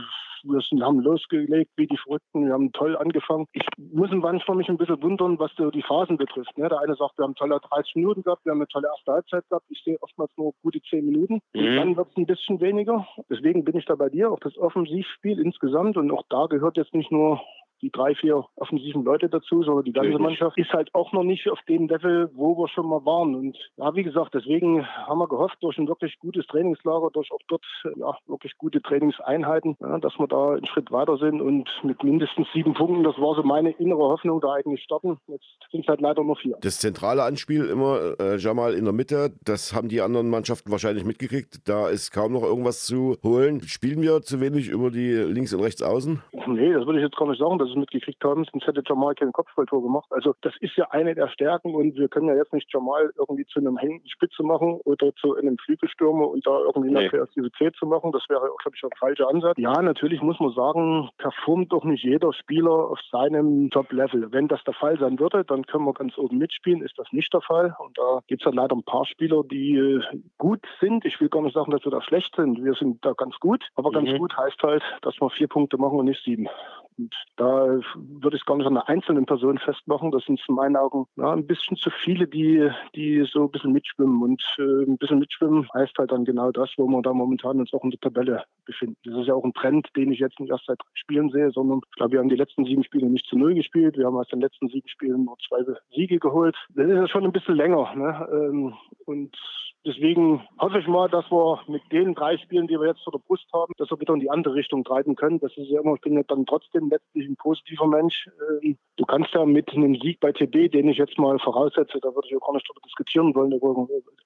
[0.45, 3.47] wir sind, haben losgelegt wie die Verrückten, wir haben toll angefangen.
[3.53, 6.57] Ich muss manchmal mich ein bisschen wundern, was so die Phasen betrifft.
[6.59, 6.69] Ne?
[6.69, 9.49] Der eine sagt, wir haben tolle 30 Minuten gehabt, wir haben eine tolle erste Halbzeit
[9.49, 9.67] gehabt.
[9.71, 11.41] Ich sehe oftmals nur gute 10 Minuten.
[11.55, 11.77] Mhm.
[11.77, 13.07] Dann wird es ein bisschen weniger.
[13.31, 14.31] Deswegen bin ich da bei dir.
[14.31, 17.41] Auch das Offensivspiel insgesamt und auch da gehört jetzt nicht nur
[17.85, 20.23] die drei, vier offensiven Leute dazu, sondern die ganze Richtig.
[20.23, 23.35] Mannschaft ist halt auch noch nicht auf dem Level, wo wir schon mal waren.
[23.35, 27.41] Und ja, wie gesagt, deswegen haben wir gehofft, durch ein wirklich gutes Trainingslager, durch auch
[27.49, 27.65] dort
[27.97, 32.49] ja, wirklich gute Trainingseinheiten, ja, dass wir da einen Schritt weiter sind und mit mindestens
[32.55, 35.19] sieben Punkten, das war so meine innere Hoffnung, da eigentlich starten.
[35.27, 36.57] Jetzt sind es halt leider nur vier.
[36.63, 41.05] Das zentrale Anspiel immer äh, Jamal in der Mitte, das haben die anderen Mannschaften wahrscheinlich
[41.05, 41.69] mitgekriegt.
[41.69, 43.61] Da ist kaum noch irgendwas zu holen.
[43.63, 46.23] Spielen wir zu wenig über die links und rechts außen?
[46.47, 47.59] Nee, das würde ich jetzt gar nicht sagen.
[47.59, 50.07] Das es mitgekriegt haben, sonst hätte Jamal kein Kopfballtor gemacht.
[50.11, 53.47] Also das ist ja eine der Stärken und wir können ja jetzt nicht Jamal irgendwie
[53.47, 57.01] zu einem hängenden Spitze machen oder zu einem Flügelstürmer und da irgendwie nee.
[57.01, 58.13] eine Kreativität zu machen.
[58.13, 59.59] Das wäre auch, glaube ich, ein falscher Ansatz.
[59.59, 64.33] Ja, natürlich muss man sagen, performt doch nicht jeder Spieler auf seinem Top-Level.
[64.33, 66.83] Wenn das der Fall sein würde, dann können wir ganz oben mitspielen.
[66.83, 67.75] Ist das nicht der Fall?
[67.79, 70.01] Und da gibt es ja leider ein paar Spieler, die äh,
[70.39, 71.05] gut sind.
[71.05, 72.63] Ich will gar nicht sagen, dass wir da schlecht sind.
[72.63, 73.65] Wir sind da ganz gut.
[73.75, 74.19] Aber ganz mhm.
[74.19, 76.49] gut heißt halt, dass wir vier Punkte machen und nicht sieben.
[76.97, 80.11] Und da würde ich es gar nicht an einer einzelnen Person festmachen.
[80.11, 83.73] Das sind in meinen Augen ja, ein bisschen zu viele, die, die so ein bisschen
[83.73, 84.23] mitschwimmen.
[84.23, 87.73] Und äh, ein bisschen mitschwimmen heißt halt dann genau das, wo wir da momentan uns
[87.73, 88.97] auch in der Tabelle befinden.
[89.05, 91.51] Das ist ja auch ein Trend, den ich jetzt nicht erst seit drei Spielen sehe,
[91.51, 93.97] sondern ich glaube, wir haben die letzten sieben Spiele nicht zu null gespielt.
[93.97, 96.57] Wir haben aus den letzten sieben Spielen nur zwei Siege geholt.
[96.71, 97.95] Das ist ja schon ein bisschen länger.
[97.95, 98.29] Ne?
[98.33, 98.75] Ähm,
[99.07, 99.37] und
[99.87, 103.19] Deswegen hoffe ich mal, dass wir mit den drei Spielen, die wir jetzt vor der
[103.19, 105.41] Brust haben, dass wir wieder in die andere Richtung treiben können.
[105.41, 108.29] Das ist ja immer, ich bin ja dann trotzdem letztlich ein positiver Mensch.
[108.63, 112.15] Ähm, du kannst ja mit einem Sieg bei TB, den ich jetzt mal voraussetze, da
[112.15, 113.53] würde ich auch gar nicht darüber diskutieren wollen,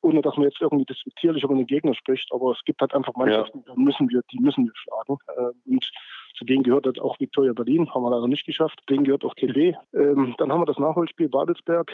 [0.02, 2.32] ohne dass man jetzt irgendwie diskutierlich über den Gegner spricht.
[2.32, 3.74] Aber es gibt halt einfach Mannschaften, ja.
[3.74, 5.18] müssen wir, die müssen wir schlagen.
[5.36, 5.90] Ähm, und
[6.36, 8.80] zu denen gehört halt auch Viktoria Berlin, haben wir leider nicht geschafft.
[8.88, 9.74] Denen gehört auch TB.
[9.92, 11.92] Ähm, dann haben wir das Nachholspiel Babelsberg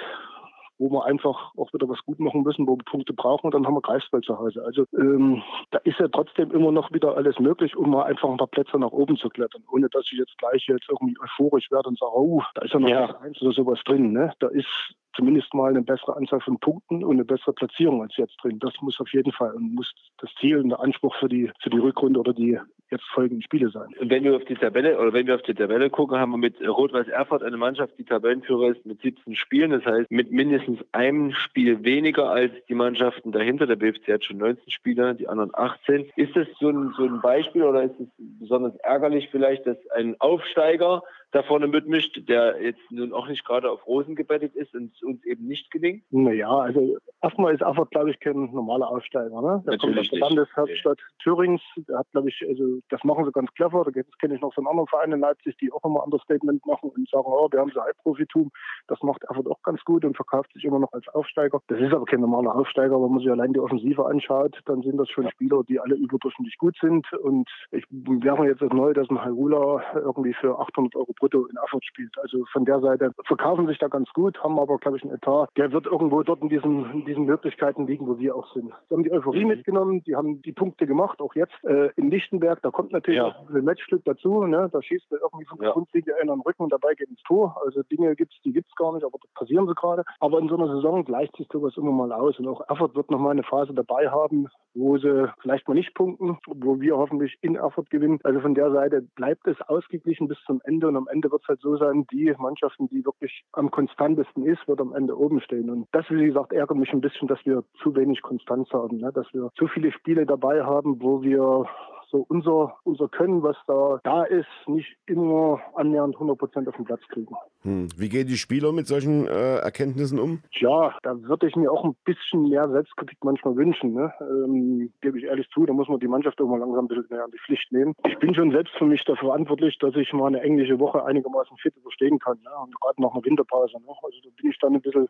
[0.78, 3.66] wo wir einfach auch wieder was gut machen müssen, wo wir Punkte brauchen und dann
[3.66, 4.64] haben wir Greifswald zu Hause.
[4.64, 8.36] Also ähm, da ist ja trotzdem immer noch wieder alles möglich, um mal einfach ein
[8.36, 11.88] paar Plätze nach oben zu klettern, ohne dass ich jetzt gleich jetzt irgendwie euphorisch werde
[11.88, 13.18] und sage, oh, da ist ja noch ja.
[13.20, 14.12] eins oder sowas drin.
[14.12, 14.32] Ne?
[14.40, 18.36] Da ist zumindest mal eine bessere Anzahl von Punkten und eine bessere Platzierung als jetzt
[18.42, 18.58] drin.
[18.58, 21.70] Das muss auf jeden Fall und muss das Ziel und der Anspruch für die, für
[21.70, 22.58] die Rückrunde oder die
[22.90, 23.88] jetzt folgenden Spiele sein.
[24.00, 26.60] Wenn wir auf die Tabelle oder wenn wir auf die Tabelle gucken, haben wir mit
[26.60, 29.70] Rot-Weiß Erfurt eine Mannschaft, die Tabellenführer ist mit 17 Spielen.
[29.70, 33.66] Das heißt, mit mindestens einem Spiel weniger als die Mannschaften dahinter.
[33.66, 36.10] Der BFC hat schon 19 Spieler, die anderen 18.
[36.16, 40.16] Ist das so ein, so ein Beispiel oder ist es besonders ärgerlich vielleicht, dass ein
[40.20, 41.02] Aufsteiger
[41.34, 45.24] da vorne mitmischt, der jetzt nun auch nicht gerade auf Rosen gebettet ist und uns
[45.24, 46.04] eben nicht gelingt?
[46.10, 49.40] Naja, also erstmal ist Erfurt, glaube ich, kein normaler Aufsteiger.
[49.40, 49.62] Ne?
[49.66, 51.22] Der kommt aus der Landeshauptstadt nee.
[51.22, 51.62] Thürings.
[51.88, 53.84] Der hat, glaube ich, also das machen sie ganz clever.
[53.84, 53.90] Da
[54.20, 57.08] kenne ich noch so einen anderen Verein in Leipzig, die auch immer Understatement machen und
[57.08, 58.50] sagen, oh, wir haben so Halbprofitum.
[58.88, 61.60] Das macht Erfurt auch ganz gut und verkauft sich immer noch als Aufsteiger.
[61.68, 63.00] Das ist aber kein normaler Aufsteiger.
[63.00, 66.58] Wenn man sich allein die Offensive anschaut, dann sind das schon Spieler, die alle überdurchschnittlich
[66.58, 67.10] gut sind.
[67.14, 71.84] Und ich werfe jetzt neu, dass ein Halula irgendwie für 800 Euro brutto in Erfurt
[71.84, 72.12] spielt.
[72.22, 75.48] Also von der Seite verkaufen sich da ganz gut, haben aber, glaube ich, einen Etat,
[75.56, 78.72] der wird irgendwo dort in diesen, in diesen Möglichkeiten liegen, wo wir auch sind.
[78.88, 79.48] Sie haben die Euphorie mhm.
[79.48, 83.34] mitgenommen, die haben die Punkte gemacht, auch jetzt äh, in Lichtenberg, da kommt natürlich ja.
[83.52, 84.68] ein Matchstück dazu, ne?
[84.72, 85.72] da schießt irgendwie der ja.
[85.72, 87.60] Grundlinie einer den Rücken und dabei geht ins Tor.
[87.64, 90.04] Also Dinge gibt's, die gibt's gar nicht, aber das passieren sie gerade.
[90.20, 93.10] Aber in so einer Saison gleicht sich sowas immer mal aus und auch Erfurt wird
[93.10, 97.36] noch mal eine Phase dabei haben, wo sie vielleicht mal nicht punkten, wo wir hoffentlich
[97.40, 98.20] in Erfurt gewinnen.
[98.24, 101.48] Also von der Seite bleibt es ausgeglichen bis zum Ende und am Ende wird es
[101.48, 105.70] halt so sein, die Mannschaften, die wirklich am konstantesten ist, wird am Ende oben stehen.
[105.70, 109.12] Und das, wie gesagt, ärgert mich ein bisschen, dass wir zu wenig Konstanz haben, ne?
[109.12, 111.66] dass wir zu viele Spiele dabei haben, wo wir
[112.14, 116.84] so unser, unser Können, was da da ist, nicht immer annähernd 100 Prozent auf den
[116.84, 117.34] Platz kriegen.
[117.62, 117.88] Hm.
[117.96, 120.40] Wie gehen die Spieler mit solchen äh, Erkenntnissen um?
[120.52, 123.94] Tja, da würde ich mir auch ein bisschen mehr Selbstkritik manchmal wünschen.
[123.94, 124.12] Ne?
[124.20, 127.06] Ähm, Gebe ich ehrlich zu, da muss man die Mannschaft auch mal langsam ein bisschen
[127.10, 127.94] mehr an die Pflicht nehmen.
[128.06, 131.56] Ich bin schon selbst für mich dafür verantwortlich, dass ich mal eine englische Woche einigermaßen
[131.56, 132.38] fit überstehen kann.
[132.44, 132.50] Ne?
[132.62, 133.76] Und gerade nach einer Winterpause.
[133.78, 133.92] Ne?
[134.02, 135.08] Also da bin ich dann ein bisschen,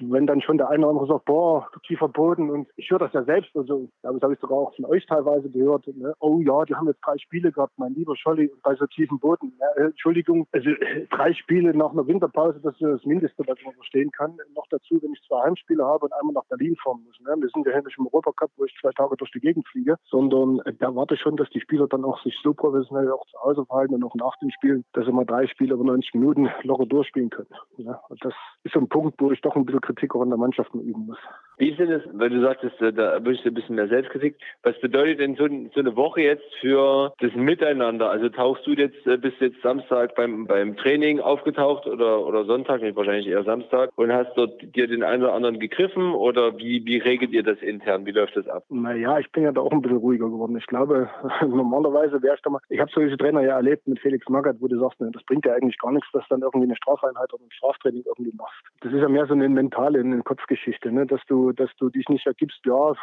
[0.00, 2.50] wenn dann schon der eine oder andere sagt, boah, tiefer Boden.
[2.50, 3.54] Und ich höre das ja selbst.
[3.56, 5.86] Also, das habe ich sogar auch von euch teilweise gehört.
[5.86, 6.14] Ne?
[6.24, 9.52] Oh ja, die haben jetzt drei Spiele gehabt, mein lieber Scholli, bei so tiefen Boden.
[9.60, 10.70] Ja, Entschuldigung, also
[11.10, 14.36] drei Spiele nach einer Winterpause, das ist das Mindeste, was man verstehen kann.
[14.54, 17.20] Noch dazu, wenn ich zwei Heimspiele habe und einmal nach Berlin fahren muss.
[17.20, 17.34] Ne?
[17.40, 20.60] Wir sind ja nicht im Europacup, wo ich zwei Tage durch die Gegend fliege, sondern
[20.60, 23.38] äh, da warte ich schon, dass die Spieler dann auch sich so professionell auch zu
[23.40, 26.48] Hause verhalten und auch nach den Spielen, dass sie mal drei Spiele über 90 Minuten
[26.62, 27.50] locker durchspielen können.
[27.76, 28.00] Ja?
[28.08, 30.38] Und das ist so ein Punkt, wo ich doch ein bisschen Kritik auch an der
[30.38, 31.18] Mannschaft üben muss.
[31.58, 34.36] Wie ist denn das, weil du sagtest, äh, da wünschst du ein bisschen mehr Selbstkritik.
[34.62, 38.10] Was bedeutet denn so, so eine Woche jetzt für das Miteinander?
[38.10, 42.82] Also tauchst du jetzt, äh, bist jetzt Samstag beim, beim Training aufgetaucht oder, oder Sonntag,
[42.82, 46.84] nicht wahrscheinlich eher Samstag, und hast dort dir den einen oder anderen gegriffen oder wie,
[46.86, 48.06] wie regelt ihr das intern?
[48.06, 48.64] Wie läuft das ab?
[48.70, 50.56] Naja, ich bin ja da auch ein bisschen ruhiger geworden.
[50.56, 51.08] Ich glaube,
[51.46, 54.66] normalerweise wäre ich da mal, ich habe solche Trainer ja erlebt mit Felix Magath, wo
[54.66, 57.44] du sagst, ne, das bringt ja eigentlich gar nichts, dass dann irgendwie eine Strafeinheit oder
[57.44, 58.53] ein Straftraining irgendwie machst.
[58.80, 61.06] Das ist ja mehr so eine mentale, eine Kopfgeschichte, ne?
[61.06, 62.94] dass du, dass du dich nicht ergibst, ja,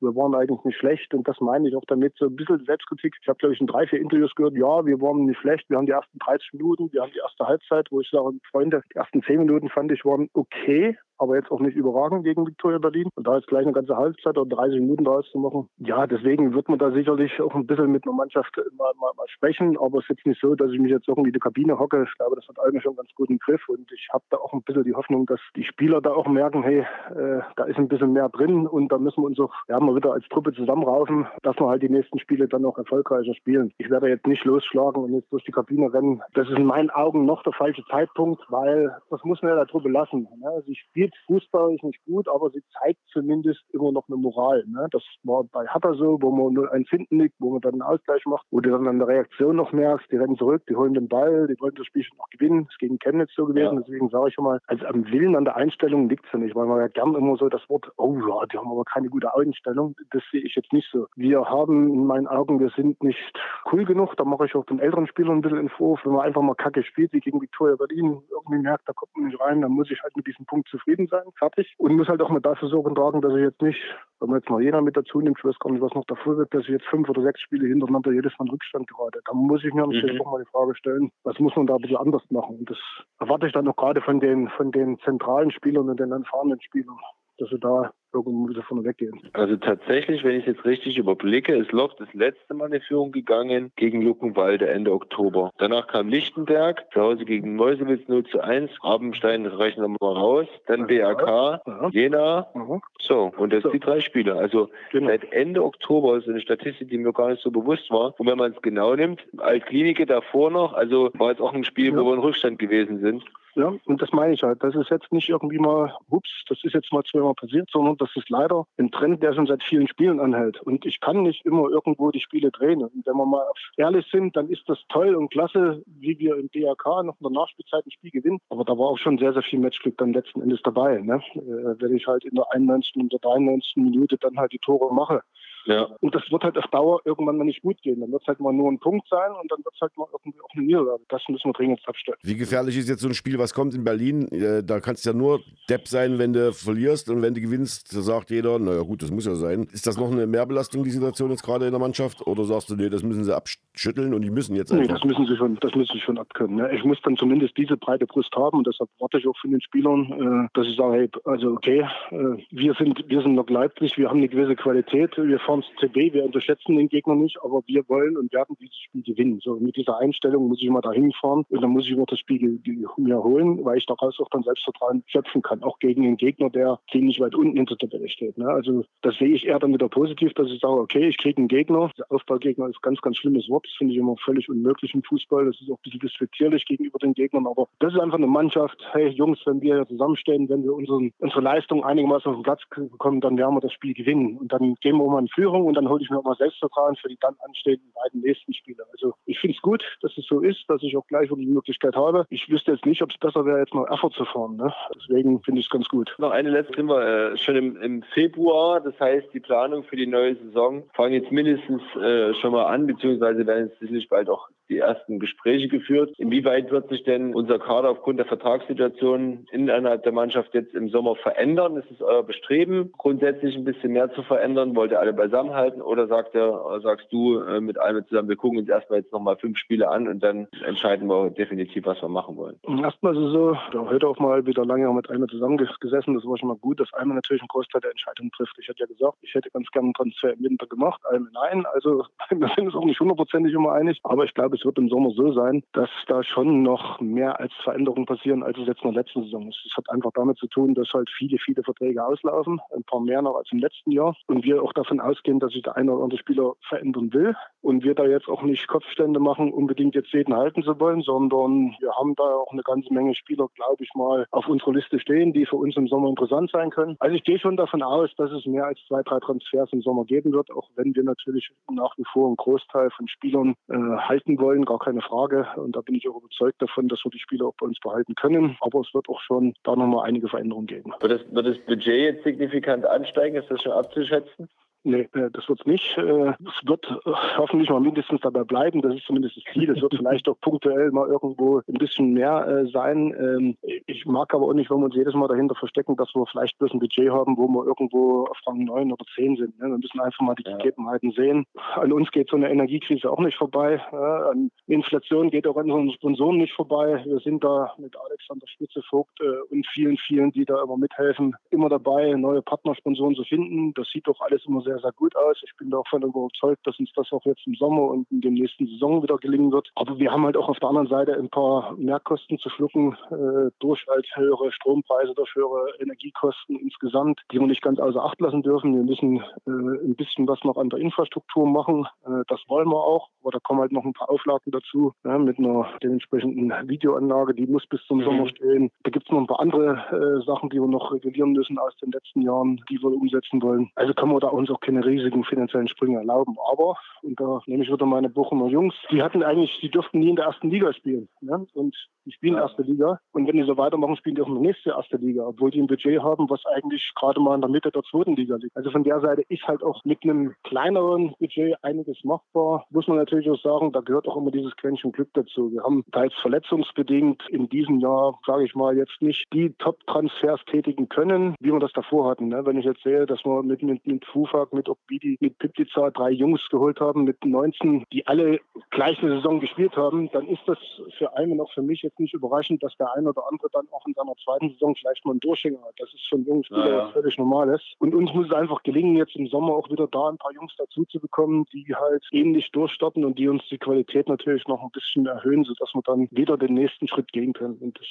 [0.00, 3.16] wir waren eigentlich nicht schlecht und das meine ich auch damit so ein bisschen Selbstkritik.
[3.20, 5.76] Ich habe, glaube ich, in drei, vier Interviews gehört, ja, wir waren nicht schlecht, wir
[5.76, 8.96] haben die ersten 30 Minuten, wir haben die erste Halbzeit, wo ich sage, Freunde, die
[8.96, 13.08] ersten 10 Minuten fand ich waren okay, aber jetzt auch nicht überragend gegen Viktoria Berlin.
[13.14, 16.54] Und da jetzt gleich eine ganze Halbzeit oder 30 Minuten draus zu machen, ja, deswegen
[16.54, 19.76] wird man da sicherlich auch ein bisschen mit einer Mannschaft mal, mal, mal sprechen.
[19.78, 22.04] Aber es ist jetzt nicht so, dass ich mich jetzt irgendwie in die Kabine hocke.
[22.08, 23.68] Ich glaube, das hat eigentlich schon ganz guten Griff.
[23.68, 26.62] Und ich habe da auch ein bisschen die Hoffnung, dass die Spieler da auch merken,
[26.62, 26.80] hey,
[27.14, 29.94] äh, da ist ein bisschen mehr drin und da müssen wir uns auch ja, mal
[29.96, 33.72] wieder als Truppe zusammenraufen, dass wir halt die nächsten Spiele dann auch erfolgreicher spielen.
[33.78, 36.22] Ich werde jetzt nicht losschlagen und jetzt durch die Kabine rennen.
[36.34, 39.66] Das ist in meinen Augen noch der falsche Zeitpunkt, weil das muss man ja der
[39.66, 40.28] Truppe lassen.
[40.40, 40.62] Ne?
[40.66, 44.64] Sie spielt Qualität Fußball ist nicht gut, aber sie zeigt zumindest immer noch eine Moral.
[44.66, 44.86] Ne?
[44.90, 47.82] Das war bei Hatter so, wo man nur eins hinten liegt, wo man dann einen
[47.82, 50.94] Ausgleich macht, wo du dann an der Reaktion noch merkst, die rennen zurück, die holen
[50.94, 52.64] den Ball, die wollen das Spiel schon noch gewinnen.
[52.64, 53.80] Das ist gegen Chemnitz so gewesen, ja.
[53.80, 56.54] deswegen sage ich schon mal, also am Willen, an der Einstellung liegt es ja nicht,
[56.54, 59.34] weil man ja gern immer so das Wort, oh ja, die haben aber keine gute
[59.34, 61.06] Einstellung, das sehe ich jetzt nicht so.
[61.16, 63.38] Wir haben in meinen Augen, wir sind nicht
[63.72, 66.26] cool genug, da mache ich auch den älteren Spielern ein bisschen in Vorwurf, wenn man
[66.26, 69.60] einfach mal kacke spielt, wie gegen Victoria Berlin, irgendwie merkt, da kommt man nicht rein,
[69.60, 71.74] dann muss ich halt mit diesem Punkt zufrieden sein, fertig.
[71.78, 73.80] Und muss halt auch mal dafür sorgen tragen, dass ich jetzt nicht,
[74.20, 76.36] wenn man jetzt mal jeder mit dazu nimmt, ich weiß gar nicht, was noch davor
[76.36, 79.20] wird, dass ich jetzt fünf oder sechs Spiele hintereinander jedes Mal in Rückstand gerate.
[79.24, 80.20] Da muss ich mir natürlich mhm.
[80.22, 82.58] auch mal die Frage stellen, was muss man da ein bisschen anders machen?
[82.58, 82.78] Und das
[83.20, 86.96] erwarte ich dann auch gerade von den, von den zentralen Spielern und den erfahrenen Spielern,
[87.38, 89.20] dass sie da irgendwo wieder von weggehen.
[89.32, 93.12] Also tatsächlich, wenn ich es jetzt richtig überblicke, ist Lok das letzte Mal in Führung
[93.12, 95.50] gegangen gegen Luckenwalde Ende Oktober.
[95.58, 100.46] Danach kam Lichtenberg, zu Hause gegen Meuselwitz 0 zu 1, Rabenstein, rechnen wir mal raus,
[100.66, 101.88] dann BAK, ja.
[101.90, 102.80] Jena, mhm.
[103.00, 103.70] so, und das so.
[103.70, 104.34] die drei Spiele.
[104.34, 105.08] Also genau.
[105.08, 108.14] seit Ende Oktober ist eine Statistik, die mir gar nicht so bewusst war.
[108.18, 111.92] Und wenn man es genau nimmt, Altklinike davor noch, also war jetzt auch ein Spiel,
[111.92, 111.96] ja.
[111.96, 113.24] wo wir in Rückstand gewesen sind.
[113.58, 114.62] Ja, und das meine ich halt.
[114.62, 118.10] Das ist jetzt nicht irgendwie mal, ups, das ist jetzt mal zweimal passiert, sondern das
[118.16, 120.60] ist leider ein Trend, der schon seit vielen Spielen anhält.
[120.62, 122.82] Und ich kann nicht immer irgendwo die Spiele drehen.
[122.82, 123.44] Und wenn wir mal
[123.76, 127.32] ehrlich sind, dann ist das toll und klasse, wie wir im DRK noch in der
[127.32, 128.38] Nachspielzeit ein Spiel gewinnen.
[128.48, 130.98] Aber da war auch schon sehr, sehr viel Matchglück dann letzten Endes dabei.
[130.98, 131.22] Ne?
[131.34, 132.96] Äh, wenn ich halt in der 91.
[132.96, 133.76] und der 93.
[133.76, 135.22] Minute dann halt die Tore mache.
[135.68, 135.84] Ja.
[136.00, 138.00] Und das wird halt auf Dauer irgendwann mal nicht gut gehen.
[138.00, 140.06] Dann wird es halt mal nur ein Punkt sein und dann wird es halt mal
[140.12, 141.02] irgendwie auch eine Niederlage.
[141.08, 142.16] Das müssen wir dringend abstellen.
[142.22, 144.28] Wie gefährlich ist jetzt so ein Spiel, was kommt in Berlin?
[144.28, 147.94] Äh, da kannst du ja nur Depp sein, wenn du verlierst und wenn du gewinnst,
[147.94, 149.68] da sagt jeder, naja gut, das muss ja sein.
[149.70, 152.26] Ist das noch eine Mehrbelastung, die Situation jetzt gerade in der Mannschaft?
[152.26, 153.36] Oder sagst du, nee, das müssen sie
[153.78, 154.86] abschütteln und die müssen jetzt einfach?
[154.86, 156.56] Nee, das müssen sie schon, das müssen sie schon abkönnen.
[156.56, 156.74] Ne?
[156.74, 159.60] Ich muss dann zumindest diese breite Brust haben und deshalb warte ich auch von den
[159.60, 163.96] Spielern, äh, dass ich sage, hey, also okay, äh, wir sind, wir sind noch Leipzig,
[163.96, 167.88] wir haben eine gewisse Qualität, wir fahren CB, wir unterschätzen den Gegner nicht, aber wir
[167.88, 169.40] wollen und werden dieses Spiel gewinnen.
[169.42, 172.18] So mit dieser Einstellung muss ich mal da hinfahren und dann muss ich mir das
[172.18, 172.60] Spiel
[172.96, 176.80] mir holen, weil ich daraus auch dann Selbstvertrauen schöpfen kann, auch gegen einen Gegner, der
[176.90, 178.38] ziemlich weit unten in der Tabelle steht.
[178.38, 178.48] Ne?
[178.48, 181.48] Also das sehe ich eher dann wieder positiv, dass ich sage, okay, ich kriege einen
[181.48, 181.90] Gegner.
[181.96, 183.67] Der Aufbaugegner ist ein ganz, ganz schlimmes Wort.
[183.68, 185.46] Das finde ich immer völlig unmöglich im Fußball.
[185.46, 188.78] Das ist auch ein bisschen respektierlich gegenüber den Gegnern, aber das ist einfach eine Mannschaft.
[188.92, 193.20] Hey Jungs, wenn wir zusammenstehen, wenn wir unseren, unsere Leistung einigermaßen auf den Platz bekommen,
[193.20, 194.38] dann werden wir das Spiel gewinnen.
[194.38, 196.96] Und dann gehen wir mal in Führung und dann hole ich mir auch mal Selbstvertrauen
[196.96, 198.84] für die dann anstehenden beiden nächsten Spiele.
[198.92, 201.94] Also ich finde es gut, dass es so ist, dass ich auch gleich die Möglichkeit
[201.94, 202.26] habe.
[202.30, 204.56] Ich wüsste jetzt nicht, ob es besser wäre, jetzt noch Erfurt zu fahren.
[204.56, 204.72] Ne?
[204.96, 206.14] Deswegen finde ich es ganz gut.
[206.18, 208.80] Noch eine letzte sind wir äh, schon im, im, Februar.
[208.80, 212.86] Das heißt, die Planung für die neue Saison fangen jetzt mindestens äh, schon mal an,
[212.86, 216.14] beziehungsweise werden jetzt sicherlich bald auch die ersten Gespräche geführt.
[216.18, 221.16] Inwieweit wird sich denn unser Kader aufgrund der Vertragssituation innerhalb der Mannschaft jetzt im Sommer
[221.16, 221.76] verändern?
[221.76, 224.76] Ist es euer Bestreben, grundsätzlich ein bisschen mehr zu verändern?
[224.76, 228.58] Wollt ihr alle beisammenhalten oder sagt ihr, sagst du äh, mit allem zusammen, wir gucken
[228.58, 232.36] uns erstmal jetzt nochmal fünf Spiele an und dann entscheiden wir definitiv, was wir machen
[232.36, 232.56] wollen?
[232.82, 236.38] Erstmal ist es so, da heute auch mal wieder lange mit einem zusammengesessen, das war
[236.38, 238.56] schon mal gut, dass einmal natürlich ein Großteil der Entscheidung trifft.
[238.58, 241.64] Ich hätte ja gesagt, ich hätte ganz gerne einen Transfer im Winter gemacht, allem nein.
[241.72, 244.88] Also wir sind uns auch nicht hundertprozentig immer einig, aber ich glaube, es wird im
[244.88, 248.92] Sommer so sein, dass da schon noch mehr als Veränderungen passieren, als es jetzt in
[248.92, 249.58] der letzten Saison ist.
[249.66, 253.22] Es hat einfach damit zu tun, dass halt viele, viele Verträge auslaufen, ein paar mehr
[253.22, 254.16] noch als im letzten Jahr.
[254.26, 257.34] Und wir auch davon ausgehen, dass sich der eine oder andere Spieler verändern will.
[257.60, 261.74] Und wir da jetzt auch nicht Kopfstände machen, unbedingt jetzt jeden halten zu wollen, sondern
[261.80, 265.32] wir haben da auch eine ganze Menge Spieler, glaube ich mal, auf unserer Liste stehen,
[265.32, 266.96] die für uns im Sommer interessant sein können.
[267.00, 270.04] Also ich gehe schon davon aus, dass es mehr als zwei, drei Transfers im Sommer
[270.04, 274.38] geben wird, auch wenn wir natürlich nach wie vor einen Großteil von Spielern äh, halten
[274.38, 275.46] wollen, gar keine Frage.
[275.56, 278.14] Und da bin ich auch überzeugt davon, dass wir die Spieler auch bei uns behalten
[278.14, 278.56] können.
[278.60, 280.92] Aber es wird auch schon da nochmal einige Veränderungen geben.
[281.00, 283.36] Wird das, wird das Budget jetzt signifikant ansteigen?
[283.36, 284.48] Ist das schon abzuschätzen?
[284.84, 285.98] Nee, äh, das wird es nicht.
[285.98, 288.80] Äh, es wird äh, hoffentlich mal mindestens dabei bleiben.
[288.80, 289.70] Das ist zumindest das Ziel.
[289.70, 293.14] Es wird vielleicht auch punktuell mal irgendwo ein bisschen mehr sein.
[293.18, 296.24] Ähm, ich mag aber auch nicht, wenn wir uns jedes Mal dahinter verstecken, dass wir
[296.26, 299.58] vielleicht bloß ein Budget haben, wo wir irgendwo auf Rang 9 oder 10 sind.
[299.58, 299.66] Ne?
[299.66, 301.44] Wir müssen einfach mal die Gegebenheiten sehen.
[301.74, 303.80] An uns geht so eine Energiekrise auch nicht vorbei.
[303.92, 307.02] An Inflation geht auch an unseren Sponsoren nicht vorbei.
[307.04, 312.12] Wir sind da mit Alexander Spitze-Vogt und vielen, vielen, die da immer mithelfen, immer dabei,
[312.14, 313.74] neue Partnersponsoren zu finden.
[313.74, 315.36] Das sieht doch alles immer sehr sehr, sehr gut aus.
[315.42, 318.66] Ich bin davon überzeugt, dass uns das auch jetzt im Sommer und in der nächsten
[318.66, 319.68] Saison wieder gelingen wird.
[319.74, 323.50] Aber wir haben halt auch auf der anderen Seite ein paar Mehrkosten zu schlucken äh,
[323.60, 328.42] durch halt höhere Strompreise, durch höhere Energiekosten insgesamt, die wir nicht ganz außer Acht lassen
[328.42, 328.74] dürfen.
[328.74, 331.86] Wir müssen äh, ein bisschen was noch an der Infrastruktur machen.
[332.04, 333.08] Äh, das wollen wir auch.
[333.22, 337.46] Aber da kommen halt noch ein paar Auflagen dazu ja, mit einer dementsprechenden Videoanlage, die
[337.46, 338.04] muss bis zum mhm.
[338.04, 338.70] Sommer stehen.
[338.84, 341.74] Da gibt es noch ein paar andere äh, Sachen, die wir noch regulieren müssen aus
[341.76, 343.70] den letzten Jahren, die wir umsetzen wollen.
[343.74, 346.36] Also können wir da uns auch keine riesigen finanziellen Sprünge erlauben.
[346.50, 350.10] Aber, und da nehme ich wieder meine Bochumer Jungs, die hatten eigentlich, die durften nie
[350.10, 351.08] in der ersten Liga spielen.
[351.20, 351.40] Ja?
[351.54, 352.42] Und die spielen ja.
[352.42, 353.00] erste Liga.
[353.12, 355.60] Und wenn die so weitermachen, spielen die auch in der nächsten erste Liga, obwohl die
[355.60, 358.56] ein Budget haben, was eigentlich gerade mal in der Mitte der zweiten Liga liegt.
[358.56, 362.64] Also von der Seite ist halt auch mit einem kleineren Budget einiges machbar.
[362.70, 365.52] Muss man natürlich auch sagen, da gehört auch immer dieses Quäntchen Glück dazu.
[365.52, 370.88] Wir haben teils verletzungsbedingt in diesem Jahr, sage ich mal, jetzt nicht die Top-Transfers tätigen
[370.88, 372.28] können, wie wir das davor hatten.
[372.28, 372.44] Ne?
[372.46, 374.04] Wenn ich jetzt sehe, dass wir mit, mit, mit
[374.48, 378.40] Fufak, mit Obidi, mit Piptica drei Jungs geholt haben, mit 19, die alle
[378.70, 380.58] gleich eine Saison gespielt haben, dann ist das
[380.96, 383.66] für einen und auch für mich jetzt nicht überraschend, dass der eine oder andere dann
[383.70, 385.74] auch in seiner zweiten Saison vielleicht mal einen Durchhänger hat.
[385.78, 387.74] Das ist für einen jungen Spieler ja, völlig normal ist.
[387.78, 390.54] Und uns muss es einfach gelingen, jetzt im Sommer auch wieder da ein paar Jungs
[390.56, 394.70] dazu zu bekommen, die halt ähnlich durchstarten und die uns die Qualität natürlich noch ein
[394.70, 397.58] bisschen erhöhen, sodass wir dann wieder den nächsten Schritt gehen können.
[397.58, 397.86] Und das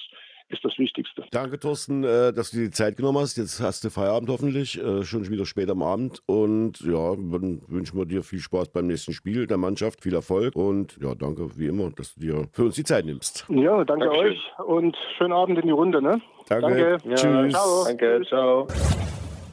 [0.49, 1.23] ist das Wichtigste.
[1.31, 3.37] Danke, Thorsten, äh, dass du dir die Zeit genommen hast.
[3.37, 6.21] Jetzt hast du Feierabend hoffentlich, äh, schon wieder spät am Abend.
[6.25, 10.55] Und ja, dann wünschen wir dir viel Spaß beim nächsten Spiel der Mannschaft, viel Erfolg.
[10.55, 13.45] Und ja, danke wie immer, dass du dir für uns die Zeit nimmst.
[13.49, 14.31] Ja, danke Dankeschön.
[14.31, 16.01] euch und schönen Abend in die Runde.
[16.01, 16.21] Ne?
[16.47, 16.97] Danke.
[17.01, 17.09] danke.
[17.09, 17.53] Ja, Tschüss.
[17.53, 17.83] Ciao.
[17.85, 18.67] Danke, ciao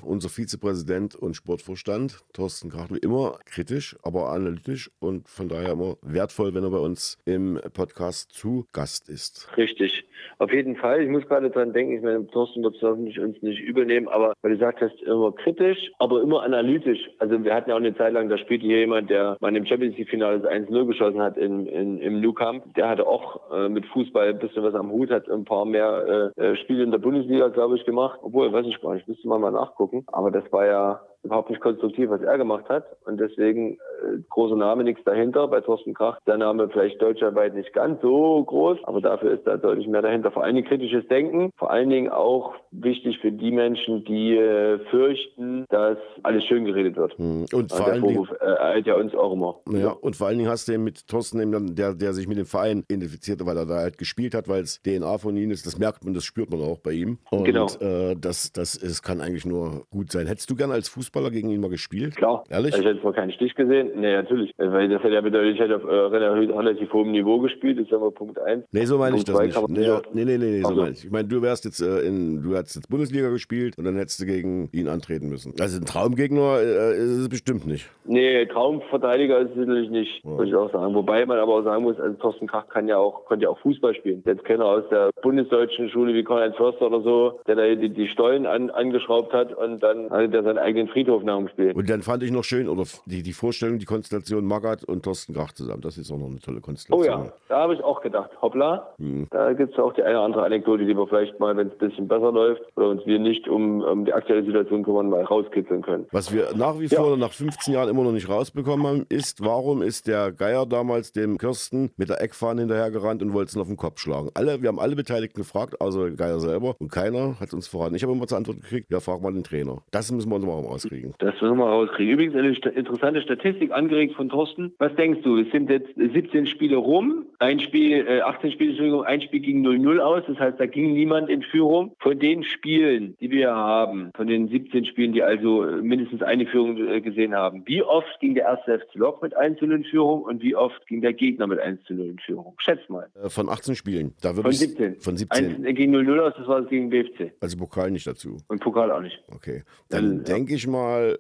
[0.05, 5.97] unser Vizepräsident und Sportvorstand, Thorsten Krach, wie immer kritisch, aber analytisch und von daher immer
[6.03, 9.49] wertvoll, wenn er bei uns im Podcast zu Gast ist.
[9.57, 10.05] Richtig,
[10.39, 11.03] auf jeden Fall.
[11.03, 14.35] Ich muss gerade dran denken, ich meine, Thorsten wird es hoffentlich uns nicht übernehmen, aber
[14.43, 17.01] weil du gesagt hast, immer kritisch, aber immer analytisch.
[17.19, 19.67] Also wir hatten ja auch eine Zeit lang, da spielte hier jemand, der mal im
[19.67, 22.75] Champions League-Finale das 1-0 geschossen hat in, in, im New Camp.
[22.75, 26.33] Der hatte auch äh, mit Fußball ein bisschen was am Hut, hat ein paar mehr
[26.37, 28.19] äh, äh Spiele in der Bundesliga, glaube ich, gemacht.
[28.23, 30.15] Obwohl, weiß ich gar nicht, müsste man mal nachgucken gucken.
[30.15, 32.85] Aber das war ja überhaupt nicht konstruktiv, was er gemacht hat.
[33.05, 35.49] Und deswegen äh, großer Name, nichts dahinter.
[35.49, 39.57] Bei Thorsten Krach, der Name vielleicht deutschlandweit nicht ganz so groß, aber dafür ist da
[39.57, 40.31] deutlich mehr dahinter.
[40.31, 44.79] Vor allen Dingen kritisches Denken, vor allen Dingen auch wichtig für die Menschen, die äh,
[44.91, 47.16] fürchten, dass alles schön geredet wird.
[47.16, 47.47] Hm.
[47.53, 49.57] Und vor allen Dingen äh, ja uns auch immer.
[49.70, 52.47] Ja, und vor allen Dingen hast du mit Thorsten, eben der, der sich mit dem
[52.47, 55.66] Verein identifiziert, weil er da halt gespielt hat, weil es DNA von ihm ist.
[55.66, 57.18] Das merkt man, das spürt man auch bei ihm.
[57.31, 57.66] Und genau.
[57.81, 60.27] äh, das, das, es kann eigentlich nur gut sein.
[60.27, 62.17] Hättest du gern als Fußballer Fußballer gegen ihn mal gespielt?
[62.17, 62.45] Klar.
[62.51, 62.77] Ehrlich?
[62.77, 63.93] Ich hätte zwar keinen Stich gesehen.
[63.95, 64.53] Nee, natürlich.
[64.59, 67.79] Weil das hätte ja bedeutet, ich hätte auf äh, relativ hohem Niveau gespielt.
[67.79, 68.65] Das ist aber Punkt 1.
[68.73, 69.59] Nee, so meine ich das nicht.
[69.69, 71.05] Nee, nee, nee, nee, so meine ich.
[71.05, 74.21] Ich meine, du wärst jetzt äh, in, du hättest jetzt Bundesliga gespielt und dann hättest
[74.21, 75.55] du gegen ihn antreten müssen.
[75.61, 77.89] Also ein Traumgegner äh, ist es bestimmt nicht.
[78.05, 80.31] Nee, Traumverteidiger ist es natürlich nicht, ja.
[80.31, 80.95] muss ich auch sagen.
[80.95, 83.59] Wobei man aber auch sagen muss, also Thorsten Krach kann ja auch, konnte ja auch
[83.61, 84.23] Fußball spielen.
[84.27, 88.09] Jetzt keiner aus der bundesdeutschen Schule wie Konrad Förster oder so, der da die, die
[88.09, 91.73] Stollen an, angeschraubt hat und dann hatte der seinen eigenen Friedhof dem Spiel.
[91.73, 95.35] Und dann fand ich noch schön, oder die, die Vorstellung, die Konstellation Magath und Thorsten
[95.35, 95.81] Krach zusammen.
[95.83, 97.21] Das ist auch noch eine tolle Konstellation.
[97.21, 99.27] Oh ja, da habe ich auch gedacht, hoppla, hm.
[99.31, 101.73] da gibt es auch die eine oder andere Anekdote, die wir vielleicht mal, wenn es
[101.75, 105.23] ein bisschen besser läuft oder uns wir nicht um, um die aktuelle Situation kümmern, mal
[105.23, 106.07] rauskitzeln können.
[106.13, 107.17] Was wir nach wie vor ja.
[107.17, 111.39] nach 15 Jahren immer noch nicht rausbekommen haben, ist, warum ist der Geier damals dem
[111.39, 114.31] Kirsten mit der Eckfahne hinterhergerannt und wollte es auf den Kopf schlagen?
[114.35, 117.95] Alle, wir haben alle Beteiligten gefragt, außer Geier selber, und keiner hat uns verraten.
[117.95, 119.83] Ich habe immer zur Antwort gekriegt, ja, frag mal den Trainer.
[119.91, 120.94] Das müssen wir uns mal rauskriegen.
[121.19, 122.13] Das müssen wir rauskriegen.
[122.13, 124.75] Übrigens eine interessante Statistik angeregt von Thorsten.
[124.79, 125.39] Was denkst du?
[125.39, 129.67] Es sind jetzt 17 Spiele rum, ein Spiel, äh, 18 Spiele, Entschuldigung, ein Spiel ging
[129.67, 130.23] 0-0 aus.
[130.27, 131.95] Das heißt, da ging niemand in Führung.
[131.99, 136.47] Von den Spielen, die wir haben, von den 17 Spielen, die also äh, mindestens eine
[136.47, 139.85] Führung äh, gesehen haben, wie oft ging der erste FC Lok mit 1 0 in
[139.85, 142.55] Führung und wie oft ging der Gegner mit 1 0 in Führung?
[142.59, 143.09] Schätz mal.
[143.23, 144.15] Äh, von 18 Spielen.
[144.21, 145.01] Da von 17.
[145.01, 145.67] Von 17.
[145.67, 147.33] 1 ging 0-0 aus, das war das gegen BFC.
[147.41, 148.37] Also Pokal nicht dazu.
[148.49, 149.23] Und Pokal auch nicht.
[149.29, 149.63] Okay.
[149.89, 150.23] Dann ja.
[150.23, 150.74] denke ich mal,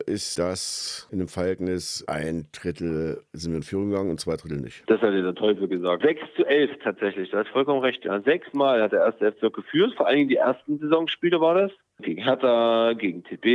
[0.06, 4.60] ist das in dem Verhältnis ein Drittel sind wir in Führung gegangen und zwei Drittel
[4.60, 4.82] nicht.
[4.86, 6.02] Das hat der Teufel gesagt.
[6.02, 8.04] 6 zu 11 tatsächlich, du hast vollkommen recht.
[8.04, 8.20] Ja.
[8.20, 11.72] Sechsmal hat der erste FC geführt, vor allen Dingen die ersten Saisonspiele war das
[12.04, 13.46] gegen Hertha, gegen TB,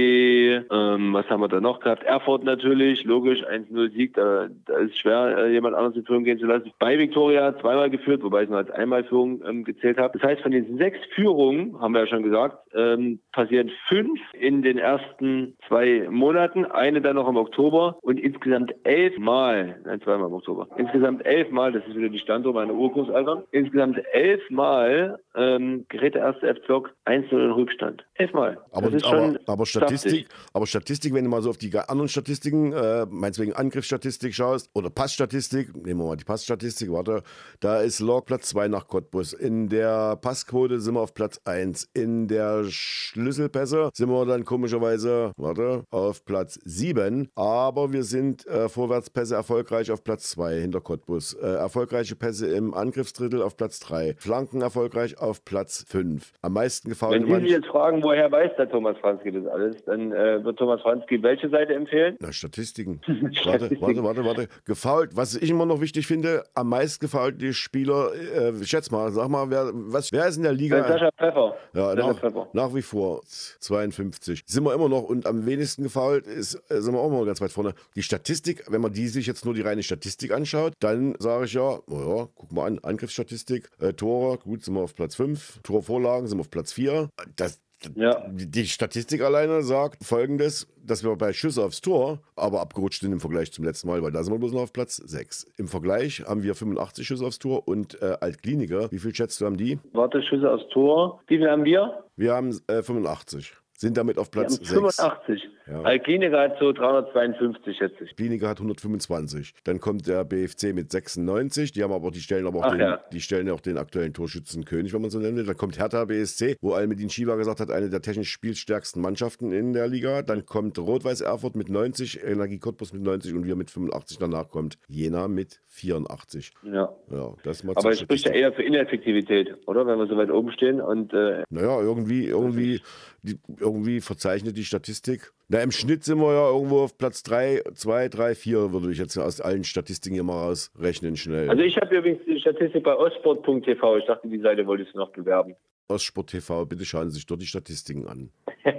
[0.71, 2.03] ähm, was haben wir da noch gehabt?
[2.03, 6.39] Erfurt natürlich, logisch, 1-0 Sieg, da, da ist schwer, äh, jemand anderes in Führung gehen
[6.39, 6.71] zu lassen.
[6.79, 10.17] Bei Viktoria zweimal geführt, wobei ich nur als einmal Führung ähm, gezählt habe.
[10.17, 14.61] Das heißt, von den sechs Führungen, haben wir ja schon gesagt, ähm, passieren fünf in
[14.61, 20.27] den ersten zwei Monaten, eine dann noch im Oktober und insgesamt elf Mal, nein, zweimal
[20.27, 25.19] im Oktober, insgesamt elf Mal, das ist wieder die Standort meiner Urgroßeltern, insgesamt elf Mal
[25.35, 28.05] ähm, gerät der erste F-Block 1-0 in Rückstand.
[28.15, 28.57] Elf Mal mal.
[28.71, 33.05] Aber, aber, aber, Statistik, aber Statistik, wenn du mal so auf die anderen Statistiken, äh,
[33.09, 37.23] meinetwegen Angriffsstatistik schaust oder Passstatistik, nehmen wir mal die Passstatistik, warte,
[37.59, 39.33] da ist Log Platz 2 nach Cottbus.
[39.33, 41.89] In der Passquote sind wir auf Platz 1.
[41.93, 47.29] In der Schlüsselpässe sind wir dann komischerweise, warte, auf Platz 7.
[47.35, 51.33] Aber wir sind äh, Vorwärtspässe erfolgreich auf Platz 2 hinter Cottbus.
[51.33, 54.15] Äh, erfolgreiche Pässe im Angriffsdrittel auf Platz 3.
[54.17, 56.33] Flanken erfolgreich auf Platz 5.
[56.41, 57.27] Am meisten gefallen.
[57.27, 60.57] Wenn Sie sich jetzt fragen, woher weiß der Thomas Franzke das alles, dann äh, wird
[60.57, 62.17] Thomas Franzke welche Seite empfehlen?
[62.19, 63.01] Na, Statistiken.
[63.45, 64.47] warte, warte, warte, warte.
[64.65, 65.15] Gefault.
[65.15, 69.49] Was ich immer noch wichtig finde, am meisten gefaulte Spieler, äh, schätz mal, sag mal,
[69.49, 70.87] wer, was, wer ist in der Liga?
[70.87, 71.55] Sascha Pfeffer.
[71.73, 72.47] Ja, nach, Pfeffer.
[72.53, 74.43] nach wie vor 52.
[74.45, 77.41] Sind wir immer noch und am wenigsten gefault ist, äh, sind wir auch mal ganz
[77.41, 77.73] weit vorne.
[77.95, 81.53] Die Statistik, wenn man die sich jetzt nur die reine Statistik anschaut, dann sage ich
[81.53, 85.61] ja, oh ja, guck mal an, Angriffsstatistik, äh, Tore, gut, sind wir auf Platz 5,
[85.63, 87.09] Torvorlagen sind wir auf Platz 4.
[87.35, 87.59] Das,
[87.95, 88.25] ja.
[88.29, 93.19] Die Statistik alleine sagt folgendes, dass wir bei Schüsse aufs Tor aber abgerutscht sind im
[93.19, 95.53] Vergleich zum letzten Mal, weil da sind wir bloß noch auf Platz 6.
[95.57, 99.45] Im Vergleich haben wir 85 Schüsse aufs Tor und äh, Altkliniker, wie viel schätzt du
[99.45, 99.79] haben die?
[99.93, 101.21] Warte, Schüsse aufs Tor.
[101.27, 102.03] Wie viel haben wir?
[102.15, 104.69] Wir haben äh, 85 sind damit auf Platz 6.
[104.69, 105.49] 85.
[105.71, 105.97] Ja.
[105.99, 108.15] Kliniker hat so 352, schätze ich.
[108.15, 109.53] Kliniker hat 125.
[109.63, 111.71] Dann kommt der BFC mit 96.
[111.71, 112.99] Die haben aber die stellen aber auch, Ach, den, ja.
[113.11, 115.47] die stellen auch den aktuellen Torschützenkönig, wenn man so nennt.
[115.47, 119.73] Dann kommt Hertha BSC, wo Almedin Shiva gesagt hat, eine der technisch spielstärksten Mannschaften in
[119.73, 120.21] der Liga.
[120.21, 124.17] Dann kommt Rot-Weiß Erfurt mit 90, Energie Cottbus mit 90 und wir mit 85.
[124.17, 126.51] Danach kommt Jena mit 84.
[126.63, 126.89] Ja.
[127.11, 129.85] ja das aber es spricht ja eher für Ineffektivität, oder?
[129.85, 131.13] Wenn wir so weit oben stehen und.
[131.13, 132.81] Äh naja, irgendwie, irgendwie,
[133.21, 135.31] die, irgendwie verzeichnet die Statistik.
[135.47, 138.97] Na, im Schnitt sind wir ja irgendwo auf Platz 3, 2, 3, 4, würde ich
[138.97, 141.49] jetzt aus allen Statistiken hier mal rausrechnen schnell.
[141.49, 143.97] Also ich habe übrigens die Statistik bei ostsport.tv.
[143.97, 145.55] Ich dachte, die Seite wolltest du noch bewerben.
[145.87, 148.29] Ostsport.tv, bitte schauen Sie sich dort die Statistiken an.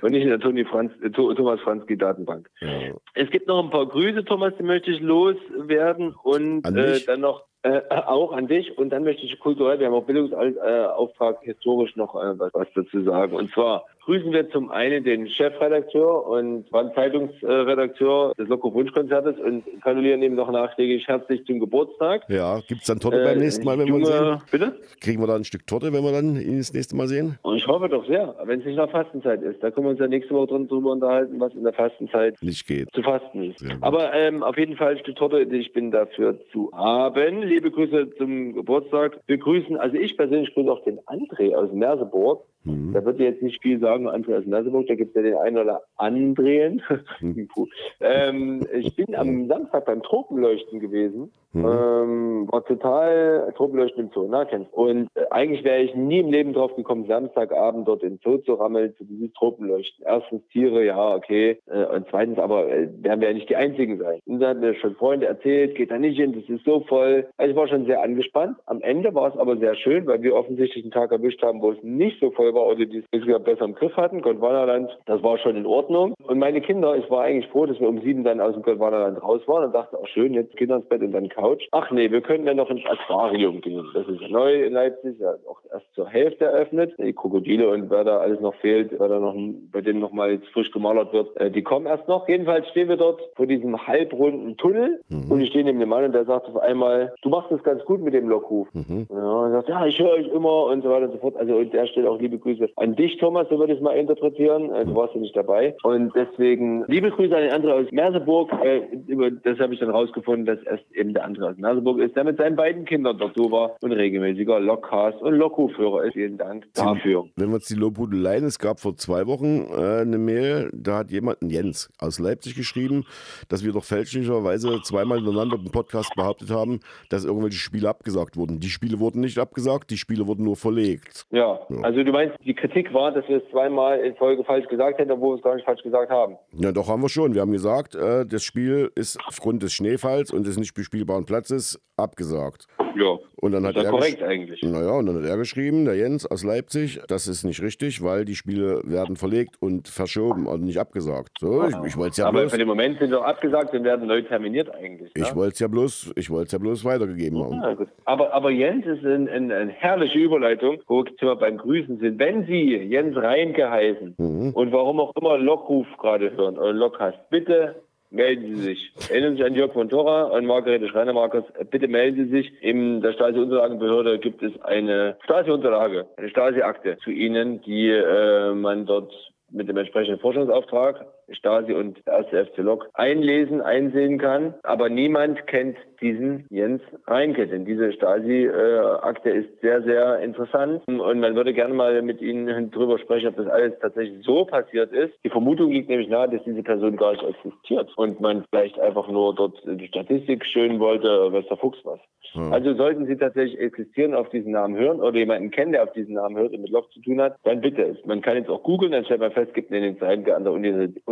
[0.00, 2.48] Und nicht in der Toni Franz, äh, Thomas Franzki Datenbank.
[2.60, 2.94] Ja.
[3.14, 6.14] Es gibt noch ein paar Grüße, Thomas, die möchte ich loswerden.
[6.22, 9.94] Und äh, dann noch äh, auch an dich und dann möchte ich kulturell, wir haben
[9.94, 13.34] auch Bildungsauftrag historisch noch äh, was, was dazu sagen.
[13.34, 20.22] Und zwar grüßen wir zum einen den Chefredakteur und Zeitungsredakteur des Loco Wunschkonzertes und gratulieren
[20.22, 22.22] ihm noch nachträglich herzlich zum Geburtstag.
[22.28, 24.42] Ja, gibt es dann Torte äh, beim nächsten Mal, wenn junge, wir ihn sehen?
[24.50, 24.80] Bitte?
[25.00, 27.38] Kriegen wir da ein Stück Torte, wenn wir dann ihn das nächste Mal sehen?
[27.42, 29.62] Und ich hoffe doch sehr, wenn es nicht nach Fastenzeit ist.
[29.62, 32.66] Da können wir uns ja nächste Woche drin drüber unterhalten, was in der Fastenzeit nicht
[32.66, 32.88] geht.
[32.94, 33.62] zu fasten ist.
[33.82, 37.49] Aber ähm, auf jeden Fall ein Stück Torte, ich bin dafür zu haben.
[37.50, 39.18] Liebe Grüße zum Geburtstag.
[39.26, 42.44] Wir grüßen, also ich persönlich grüße auch den André aus Merseburg.
[42.64, 42.92] Mhm.
[42.92, 45.82] Da wird jetzt nicht viel sagen, Andreas Nasseburg, da gibt es ja den einen oder
[45.96, 46.82] anderen.
[47.20, 47.48] Mhm.
[48.00, 51.30] ähm, ich bin am Samstag beim Tropenleuchten gewesen.
[51.52, 51.64] Mhm.
[51.64, 56.30] Ähm, war total Tropenleuchten im Zoo, na, kennst Und äh, eigentlich wäre ich nie im
[56.30, 60.04] Leben drauf gekommen, Samstagabend dort in Zoo zu rammeln, zu dieses Tropenleuchten.
[60.06, 61.58] Erstens Tiere, ja, okay.
[61.66, 64.20] Äh, und zweitens aber äh, werden wir ja nicht die Einzigen sein.
[64.26, 67.26] Und da haben mir schon Freunde erzählt, geht da nicht hin, das ist so voll.
[67.36, 68.56] Also ich war schon sehr angespannt.
[68.66, 71.72] Am Ende war es aber sehr schön, weil wir offensichtlich einen Tag erwischt haben, wo
[71.72, 74.22] es nicht so voll war oder die es besser im Griff hatten.
[74.22, 76.14] Gondwanaland, das war schon in Ordnung.
[76.26, 79.22] Und meine Kinder, ich war eigentlich froh, dass wir um sieben dann aus dem Gondwanaland
[79.22, 81.66] raus waren und dachte, ach schön, jetzt Kinder ins Bett und dann Couch.
[81.72, 83.86] Ach nee, wir können dann noch ins Aquarium gehen.
[83.94, 86.94] Das ist neu in Leipzig, ja auch erst zur Hälfte eröffnet.
[86.98, 89.34] Die Krokodile und wer da alles noch fehlt, wer da noch
[89.72, 92.28] bei denen noch mal jetzt frisch gemalert wird, äh, die kommen erst noch.
[92.28, 95.30] Jedenfalls stehen wir dort vor diesem halbrunden Tunnel mhm.
[95.30, 97.84] und ich stehe neben dem Mann und der sagt auf einmal, du machst das ganz
[97.84, 98.68] gut mit dem Lockruf.
[98.72, 99.06] Mhm.
[99.10, 101.36] Ja, und sagt, ja, ich höre euch immer und so weiter und so fort.
[101.36, 103.96] Also und der stellt auch liebe Grüße an dich, Thomas, so würde ich es mal
[103.96, 104.70] interpretieren.
[104.70, 105.76] Äh, du warst ja nicht dabei.
[105.82, 108.52] Und deswegen liebe Grüße an den anderen aus Merseburg.
[108.62, 112.16] Äh, über das habe ich dann rausgefunden, dass es eben der andere aus Merseburg ist,
[112.16, 116.14] der mit seinen beiden Kindern dort war und regelmäßiger Lokcast und Lokführer ist.
[116.14, 117.26] Vielen Dank dafür.
[117.36, 121.10] Wenn wir uns die Lobhudeleien, es gab vor zwei Wochen äh, eine Mail, da hat
[121.10, 123.04] jemand, Jens aus Leipzig geschrieben,
[123.48, 128.60] dass wir doch fälschlicherweise zweimal ineinander im Podcast behauptet haben, dass irgendwelche Spiele abgesagt wurden.
[128.60, 131.26] Die Spiele wurden nicht abgesagt, die Spiele wurden nur verlegt.
[131.30, 131.80] Ja, ja.
[131.82, 135.10] also du meinst, die Kritik war, dass wir es zweimal in Folge falsch gesagt hätten,
[135.10, 136.36] obwohl wir es gar nicht falsch gesagt haben.
[136.52, 137.34] Ja, doch haben wir schon.
[137.34, 141.80] Wir haben gesagt, äh, das Spiel ist aufgrund des Schneefalls und des nicht bespielbaren Platzes
[141.96, 142.66] abgesagt.
[142.96, 143.18] Ja.
[143.36, 144.62] Und dann hat ist er korrekt eigentlich.
[144.62, 148.24] Naja, und dann hat er geschrieben, der Jens aus Leipzig, das ist nicht richtig, weil
[148.24, 151.30] die Spiele werden verlegt und verschoben und nicht abgesagt.
[151.38, 154.06] So, ich, ich wollte ja Aber bloß, für den Moment sind doch abgesagt und werden
[154.06, 155.10] neu terminiert eigentlich.
[155.14, 157.76] Ich wollte es ja bloß, ich wollte ja bloß weitergegeben ja, haben.
[157.76, 157.88] Gut.
[158.04, 162.18] Aber, aber Jens ist eine ein, ein herrliche Überleitung, wo wir beim Grüßen sind.
[162.20, 164.50] Wenn Sie Jens Reinke heißen mhm.
[164.52, 167.76] und warum auch immer Lockruf gerade hören oder Lockhast, bitte
[168.10, 168.92] melden Sie sich.
[169.08, 172.62] Erinnern Sie sich an Jörg von Tora und Margarete Schreiner, Markus, bitte melden Sie sich.
[172.62, 179.14] In der Stasi-Unterlagenbehörde gibt es eine Stasi-Unterlage, eine Stasi-Akte zu Ihnen, die äh, man dort
[179.50, 184.54] mit dem entsprechenden Forschungsauftrag Stasi und der erste FC Lok einlesen, einsehen kann.
[184.62, 191.34] Aber niemand kennt diesen Jens Reinke, denn diese Stasi-Akte ist sehr, sehr interessant und man
[191.34, 195.12] würde gerne mal mit Ihnen darüber sprechen, ob das alles tatsächlich so passiert ist.
[195.24, 199.08] Die Vermutung liegt nämlich nahe, dass diese Person gar nicht existiert und man vielleicht einfach
[199.08, 202.00] nur dort die Statistik schön wollte, was der Fuchs was.
[202.32, 202.52] Hm.
[202.52, 206.14] Also sollten Sie tatsächlich existieren, auf diesen Namen hören oder jemanden kennen, der auf diesen
[206.14, 207.96] Namen hört und mit Lok zu tun hat, dann bitte.
[208.04, 210.52] Man kann jetzt auch googeln, dann stellt man fest, gibt in den Zeiten an der
[210.52, 211.02] Universität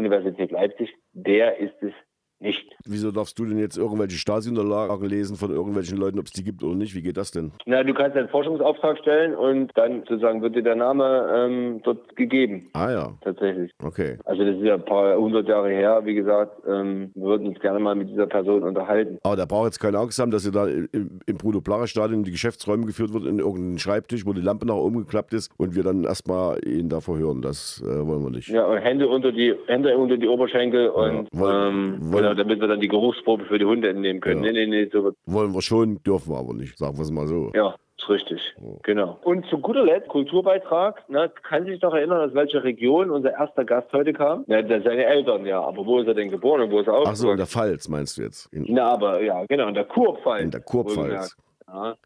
[0.51, 1.93] Leipzig, der ist es
[2.41, 2.75] nicht.
[2.87, 6.63] Wieso darfst du denn jetzt irgendwelche Stasi-Unterlagen lesen von irgendwelchen Leuten, ob es die gibt
[6.63, 6.95] oder nicht?
[6.95, 7.53] Wie geht das denn?
[7.67, 12.17] Na, du kannst einen Forschungsauftrag stellen und dann sozusagen wird dir der Name ähm, dort
[12.17, 12.69] gegeben.
[12.73, 13.13] Ah ja.
[13.23, 13.73] Tatsächlich.
[13.83, 14.19] Okay.
[14.25, 16.03] Also das ist ja ein paar hundert Jahre her.
[16.05, 19.19] Wie gesagt, ähm, wir würden uns gerne mal mit dieser Person unterhalten.
[19.23, 22.31] Aber der braucht jetzt keine Angst haben, dass er da im, im Bruno-Plache-Stadion in die
[22.31, 25.83] Geschäftsräume geführt wird, in irgendeinen Schreibtisch, wo die Lampe nach oben geklappt ist und wir
[25.83, 27.43] dann erstmal ihn da verhören.
[27.43, 28.49] Das äh, wollen wir nicht.
[28.49, 30.91] Ja, und Hände unter die, Hände unter die Oberschenkel ja.
[30.91, 34.45] und wollen, ähm, wollen, genau, damit wir dann die Geruchsprobe für die Hunde entnehmen können.
[34.45, 34.53] Ja.
[34.53, 37.27] Nee, nee, nee, so Wollen wir schon, dürfen wir aber nicht, sagen wir es mal
[37.27, 37.51] so.
[37.55, 37.75] Ja.
[37.99, 38.79] Ist richtig, oh.
[38.85, 39.19] genau.
[39.25, 43.65] Und zu guter Letzt, Kulturbeitrag, ne, kann sich noch erinnern, aus welcher Region unser erster
[43.65, 44.45] Gast heute kam?
[44.47, 45.61] Ja, seine Eltern, ja.
[45.61, 47.13] Aber wo ist er denn geboren und wo ist er aufgewachsen?
[47.13, 48.53] Ach so, in der Pfalz meinst du jetzt?
[48.53, 50.45] In Na, aber ja, genau, in der Kurpfalz.
[50.45, 51.37] In der Kurpfalz.
[51.67, 51.97] Ja.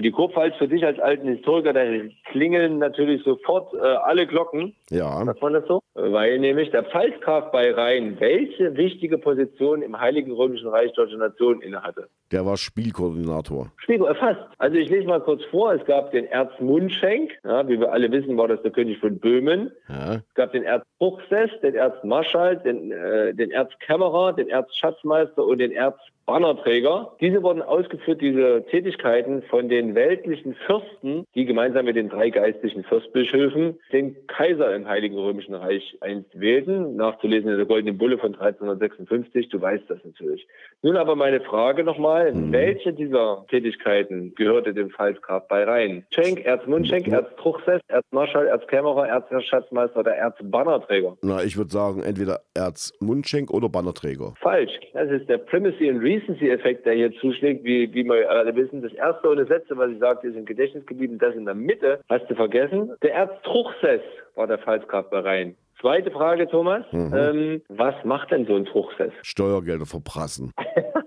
[0.00, 1.82] Die Kurpfalz für dich als alten Historiker, da
[2.30, 4.76] klingeln natürlich sofort äh, alle Glocken.
[4.90, 5.24] Ja.
[5.24, 5.80] Sagt man das so?
[5.94, 11.60] Weil nämlich der Pfalzgraf bei Rhein welche wichtige Position im Heiligen Römischen Reich Deutscher Nation
[11.62, 12.08] innehatte?
[12.30, 13.72] Der war Spielkoordinator.
[13.78, 14.54] Spielkoordinator, fast.
[14.58, 15.72] Also ich lese mal kurz vor.
[15.72, 17.32] Es gab den Erzmundschenk.
[17.44, 19.72] Ja, wie wir alle wissen, war das der König von Böhmen.
[19.88, 20.16] Ja.
[20.16, 25.96] Es gab den Erzbruchsess, den Erzmarschall, den, äh, den Erzkämmerer, den Erzschatzmeister und den Erz
[26.28, 27.16] Bannerträger.
[27.22, 32.84] Diese wurden ausgeführt, diese Tätigkeiten von den weltlichen Fürsten, die gemeinsam mit den drei geistlichen
[32.84, 36.96] Fürstbischöfen den Kaiser im Heiligen Römischen Reich einst wählten.
[36.96, 39.48] Nachzulesen in der Goldenen Bulle von 1356.
[39.48, 40.46] Du weißt das natürlich.
[40.82, 42.17] Nun aber meine Frage nochmal.
[42.32, 42.52] Mhm.
[42.52, 46.04] Welche dieser Tätigkeiten gehörte dem Pfalzgraf bei Rhein?
[46.10, 51.16] Schenk, Erzmundschenk, Erztruchsess, Erzmarschall, Erzkämmerer, Erzschatzmeister oder Erzbannerträger?
[51.22, 54.34] Na, ich würde sagen, entweder Erzmundschenk oder Bannerträger.
[54.40, 54.72] Falsch.
[54.92, 58.82] Das ist der Primacy and Recency-Effekt, der hier zuschlägt, wie, wie wir alle wissen.
[58.82, 61.18] Das erste und das letzte, was ich sagte, ist im Gedächtnis geblieben.
[61.18, 62.92] Das in der Mitte hast du vergessen.
[63.02, 64.02] Der Erztruchsess
[64.34, 65.56] war der Pfalzgraf bei Rhein.
[65.80, 66.84] Zweite Frage, Thomas.
[66.90, 67.14] Mhm.
[67.14, 69.12] Ähm, was macht denn so ein Truchsess?
[69.22, 70.52] Steuergelder verprassen.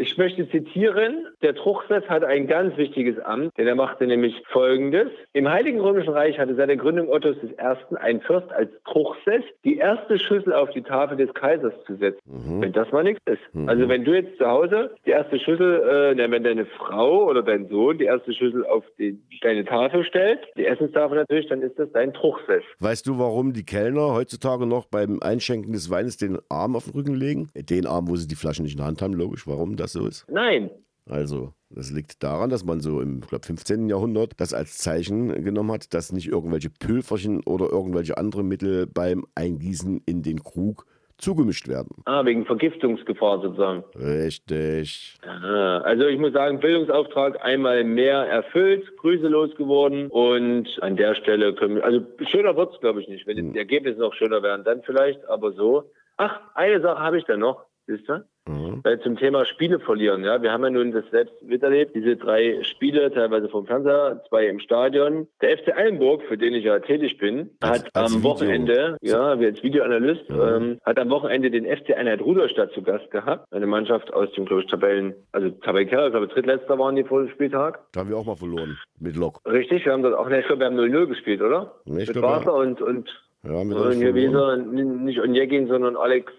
[0.00, 5.08] Ich möchte zitieren, der Truchsess hatte ein ganz wichtiges Amt, denn er machte nämlich Folgendes.
[5.32, 7.96] Im Heiligen Römischen Reich hatte seit der Gründung Ottos I.
[7.96, 12.20] ein Fürst als Truchsess die erste Schüssel auf die Tafel des Kaisers zu setzen.
[12.26, 12.60] Mhm.
[12.60, 13.40] Wenn das mal nichts ist.
[13.52, 13.68] Mhm.
[13.68, 17.66] Also wenn du jetzt zu Hause die erste Schüssel, äh, wenn deine Frau oder dein
[17.66, 21.90] Sohn die erste Schüssel auf die, deine Tafel stellt, die Essenstafel natürlich, dann ist das
[21.90, 22.62] dein Truchsess.
[22.78, 26.92] Weißt du, warum die Kellner heutzutage noch beim Einschenken des Weines den Arm auf den
[26.92, 27.48] Rücken legen?
[27.56, 29.44] Den Arm, wo sie die Flaschen nicht in der Hand haben, logisch.
[29.48, 30.26] Warum das so ist?
[30.30, 30.70] Nein.
[31.06, 33.88] Also, das liegt daran, dass man so im glaub, 15.
[33.88, 39.24] Jahrhundert das als Zeichen genommen hat, dass nicht irgendwelche Pülferchen oder irgendwelche andere Mittel beim
[39.34, 40.86] Eingießen in den Krug
[41.18, 42.02] zugemischt werden.
[42.04, 43.84] Ah, wegen Vergiftungsgefahr sozusagen.
[43.96, 45.18] Richtig.
[45.26, 45.78] Aha.
[45.78, 51.76] Also ich muss sagen, Bildungsauftrag einmal mehr erfüllt, Grüße losgeworden und an der Stelle können
[51.76, 53.52] wir, also schöner wird es glaube ich nicht, wenn hm.
[53.52, 55.90] die Ergebnisse noch schöner wären, dann vielleicht, aber so.
[56.16, 58.24] Ach, eine Sache habe ich da noch, siehst du?
[58.48, 58.80] Mhm.
[58.84, 60.24] Äh, zum Thema Spiele verlieren.
[60.24, 61.94] Ja, wir haben ja nun das selbst miterlebt.
[61.94, 65.28] Diese drei Spiele, teilweise vom Fernseher, zwei im Stadion.
[65.42, 68.30] Der FC Eilenburg, für den ich ja tätig bin, als, hat als am Video.
[68.30, 70.40] Wochenende, ja, wie als Videoanalyst, mhm.
[70.40, 73.52] ähm, hat am Wochenende den FC Einheit Ruderstadt zu Gast gehabt.
[73.52, 77.22] Eine Mannschaft aus dem, glaube ich, Tabellen, also Tabellenkeller, ich glaube, drittletzter waren die vor
[77.22, 77.80] dem Spieltag.
[77.92, 79.40] Da haben wir auch mal verloren mit Lok.
[79.46, 81.74] Richtig, wir haben dort auch, ne, ich glaube, wir haben 0-0 gespielt, oder?
[81.84, 83.08] Nee, mit Basler und, und
[83.44, 86.32] ja, mit und Gewieser, nicht Onjegin, sondern Alex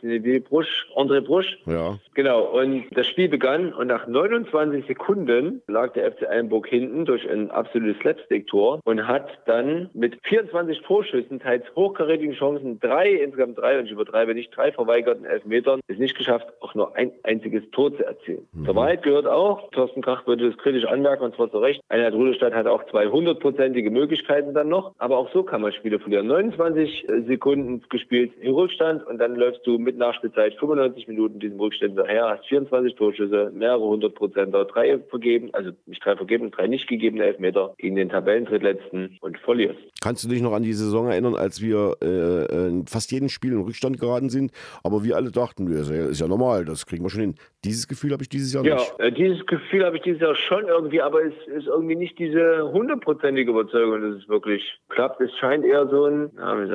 [0.49, 1.57] Brusch, André Brusch.
[1.65, 1.97] Ja.
[2.13, 7.29] Genau, und das Spiel begann und nach 29 Sekunden lag der FC Eilenburg hinten durch
[7.29, 13.79] ein absolutes Slapstick-Tor und hat dann mit 24 Torschüssen, teils hochkarätigen Chancen, drei, insgesamt drei,
[13.79, 17.95] und ich übertreibe nicht, drei verweigerten Elfmetern, es nicht geschafft, auch nur ein einziges Tor
[17.95, 18.45] zu erzielen.
[18.51, 18.65] Mhm.
[18.65, 22.13] Zur Wahrheit gehört auch, Thorsten Krach würde das kritisch anmerken, und zwar zu Recht, Einheit
[22.13, 26.27] Ruderstadt hat auch zwei hundertprozentige Möglichkeiten dann noch, aber auch so kann man Spiele verlieren.
[26.27, 31.59] 29 20 Sekunden gespielt im Rückstand und dann läufst du mit Nachspielzeit 95 Minuten diesem
[31.59, 36.67] Rückstand daher, hast 24 Torschüsse, mehrere hundert Prozenter, drei vergeben, also nicht drei vergeben, drei
[36.67, 39.79] nicht gegebene Elfmeter in den Tabellendrittletzten und verlierst.
[40.01, 43.53] Kannst du dich noch an die Saison erinnern, als wir äh, in fast jedem Spiel
[43.53, 44.51] in Rückstand geraten sind,
[44.83, 47.35] aber wir alle dachten, das ist ja normal, das kriegen wir schon hin.
[47.63, 48.93] Dieses Gefühl habe ich dieses Jahr ja, nicht.
[48.99, 52.17] Ja, äh, dieses Gefühl habe ich dieses Jahr schon irgendwie, aber es ist irgendwie nicht
[52.17, 55.19] diese hundertprozentige Überzeugung, dass es wirklich klappt.
[55.21, 56.31] Es scheint eher so ein,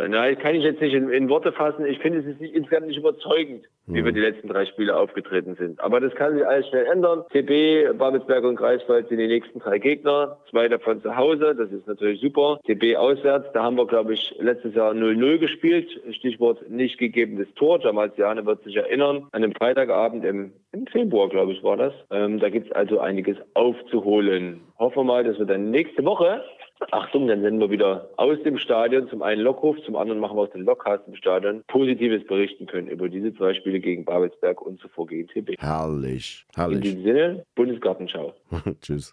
[0.08, 1.86] na, kann ich jetzt nicht in, in Worte fassen.
[1.86, 3.94] Ich finde, es ist nicht, insgesamt nicht überzeugend, mhm.
[3.94, 5.80] wie wir die letzten drei Spiele aufgetreten sind.
[5.80, 7.24] Aber das kann sich alles schnell ändern.
[7.30, 10.38] TB, Babelsberg und Greifswald sind die nächsten drei Gegner.
[10.50, 12.60] Zwei davon zu Hause, das ist natürlich super.
[12.66, 15.88] TB auswärts, da haben wir, glaube ich, letztes Jahr 0-0 gespielt.
[16.12, 17.78] Stichwort nicht gegebenes Tor.
[17.78, 19.28] Damals Jane wird sich erinnern.
[19.32, 21.94] An einem Freitagabend im im Februar, glaube ich, war das.
[22.10, 24.60] Ähm, da gibt es also einiges aufzuholen.
[24.76, 26.42] Hoffen wir mal, dass wir dann nächste Woche,
[26.90, 30.42] Achtung, dann sind wir wieder aus dem Stadion, zum einen Lockruf, zum anderen machen wir
[30.42, 34.80] aus dem Lockhast im Stadion, Positives berichten können über diese zwei Spiele gegen Babelsberg und
[34.80, 35.60] zuvor gegen TB.
[35.60, 36.76] Herrlich, herrlich.
[36.76, 38.34] In diesem Sinne, Bundesgartenschau.
[38.80, 39.12] Tschüss.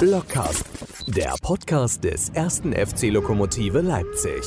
[0.00, 4.42] Lockhast, der Podcast des ersten FC Lokomotive Leipzig.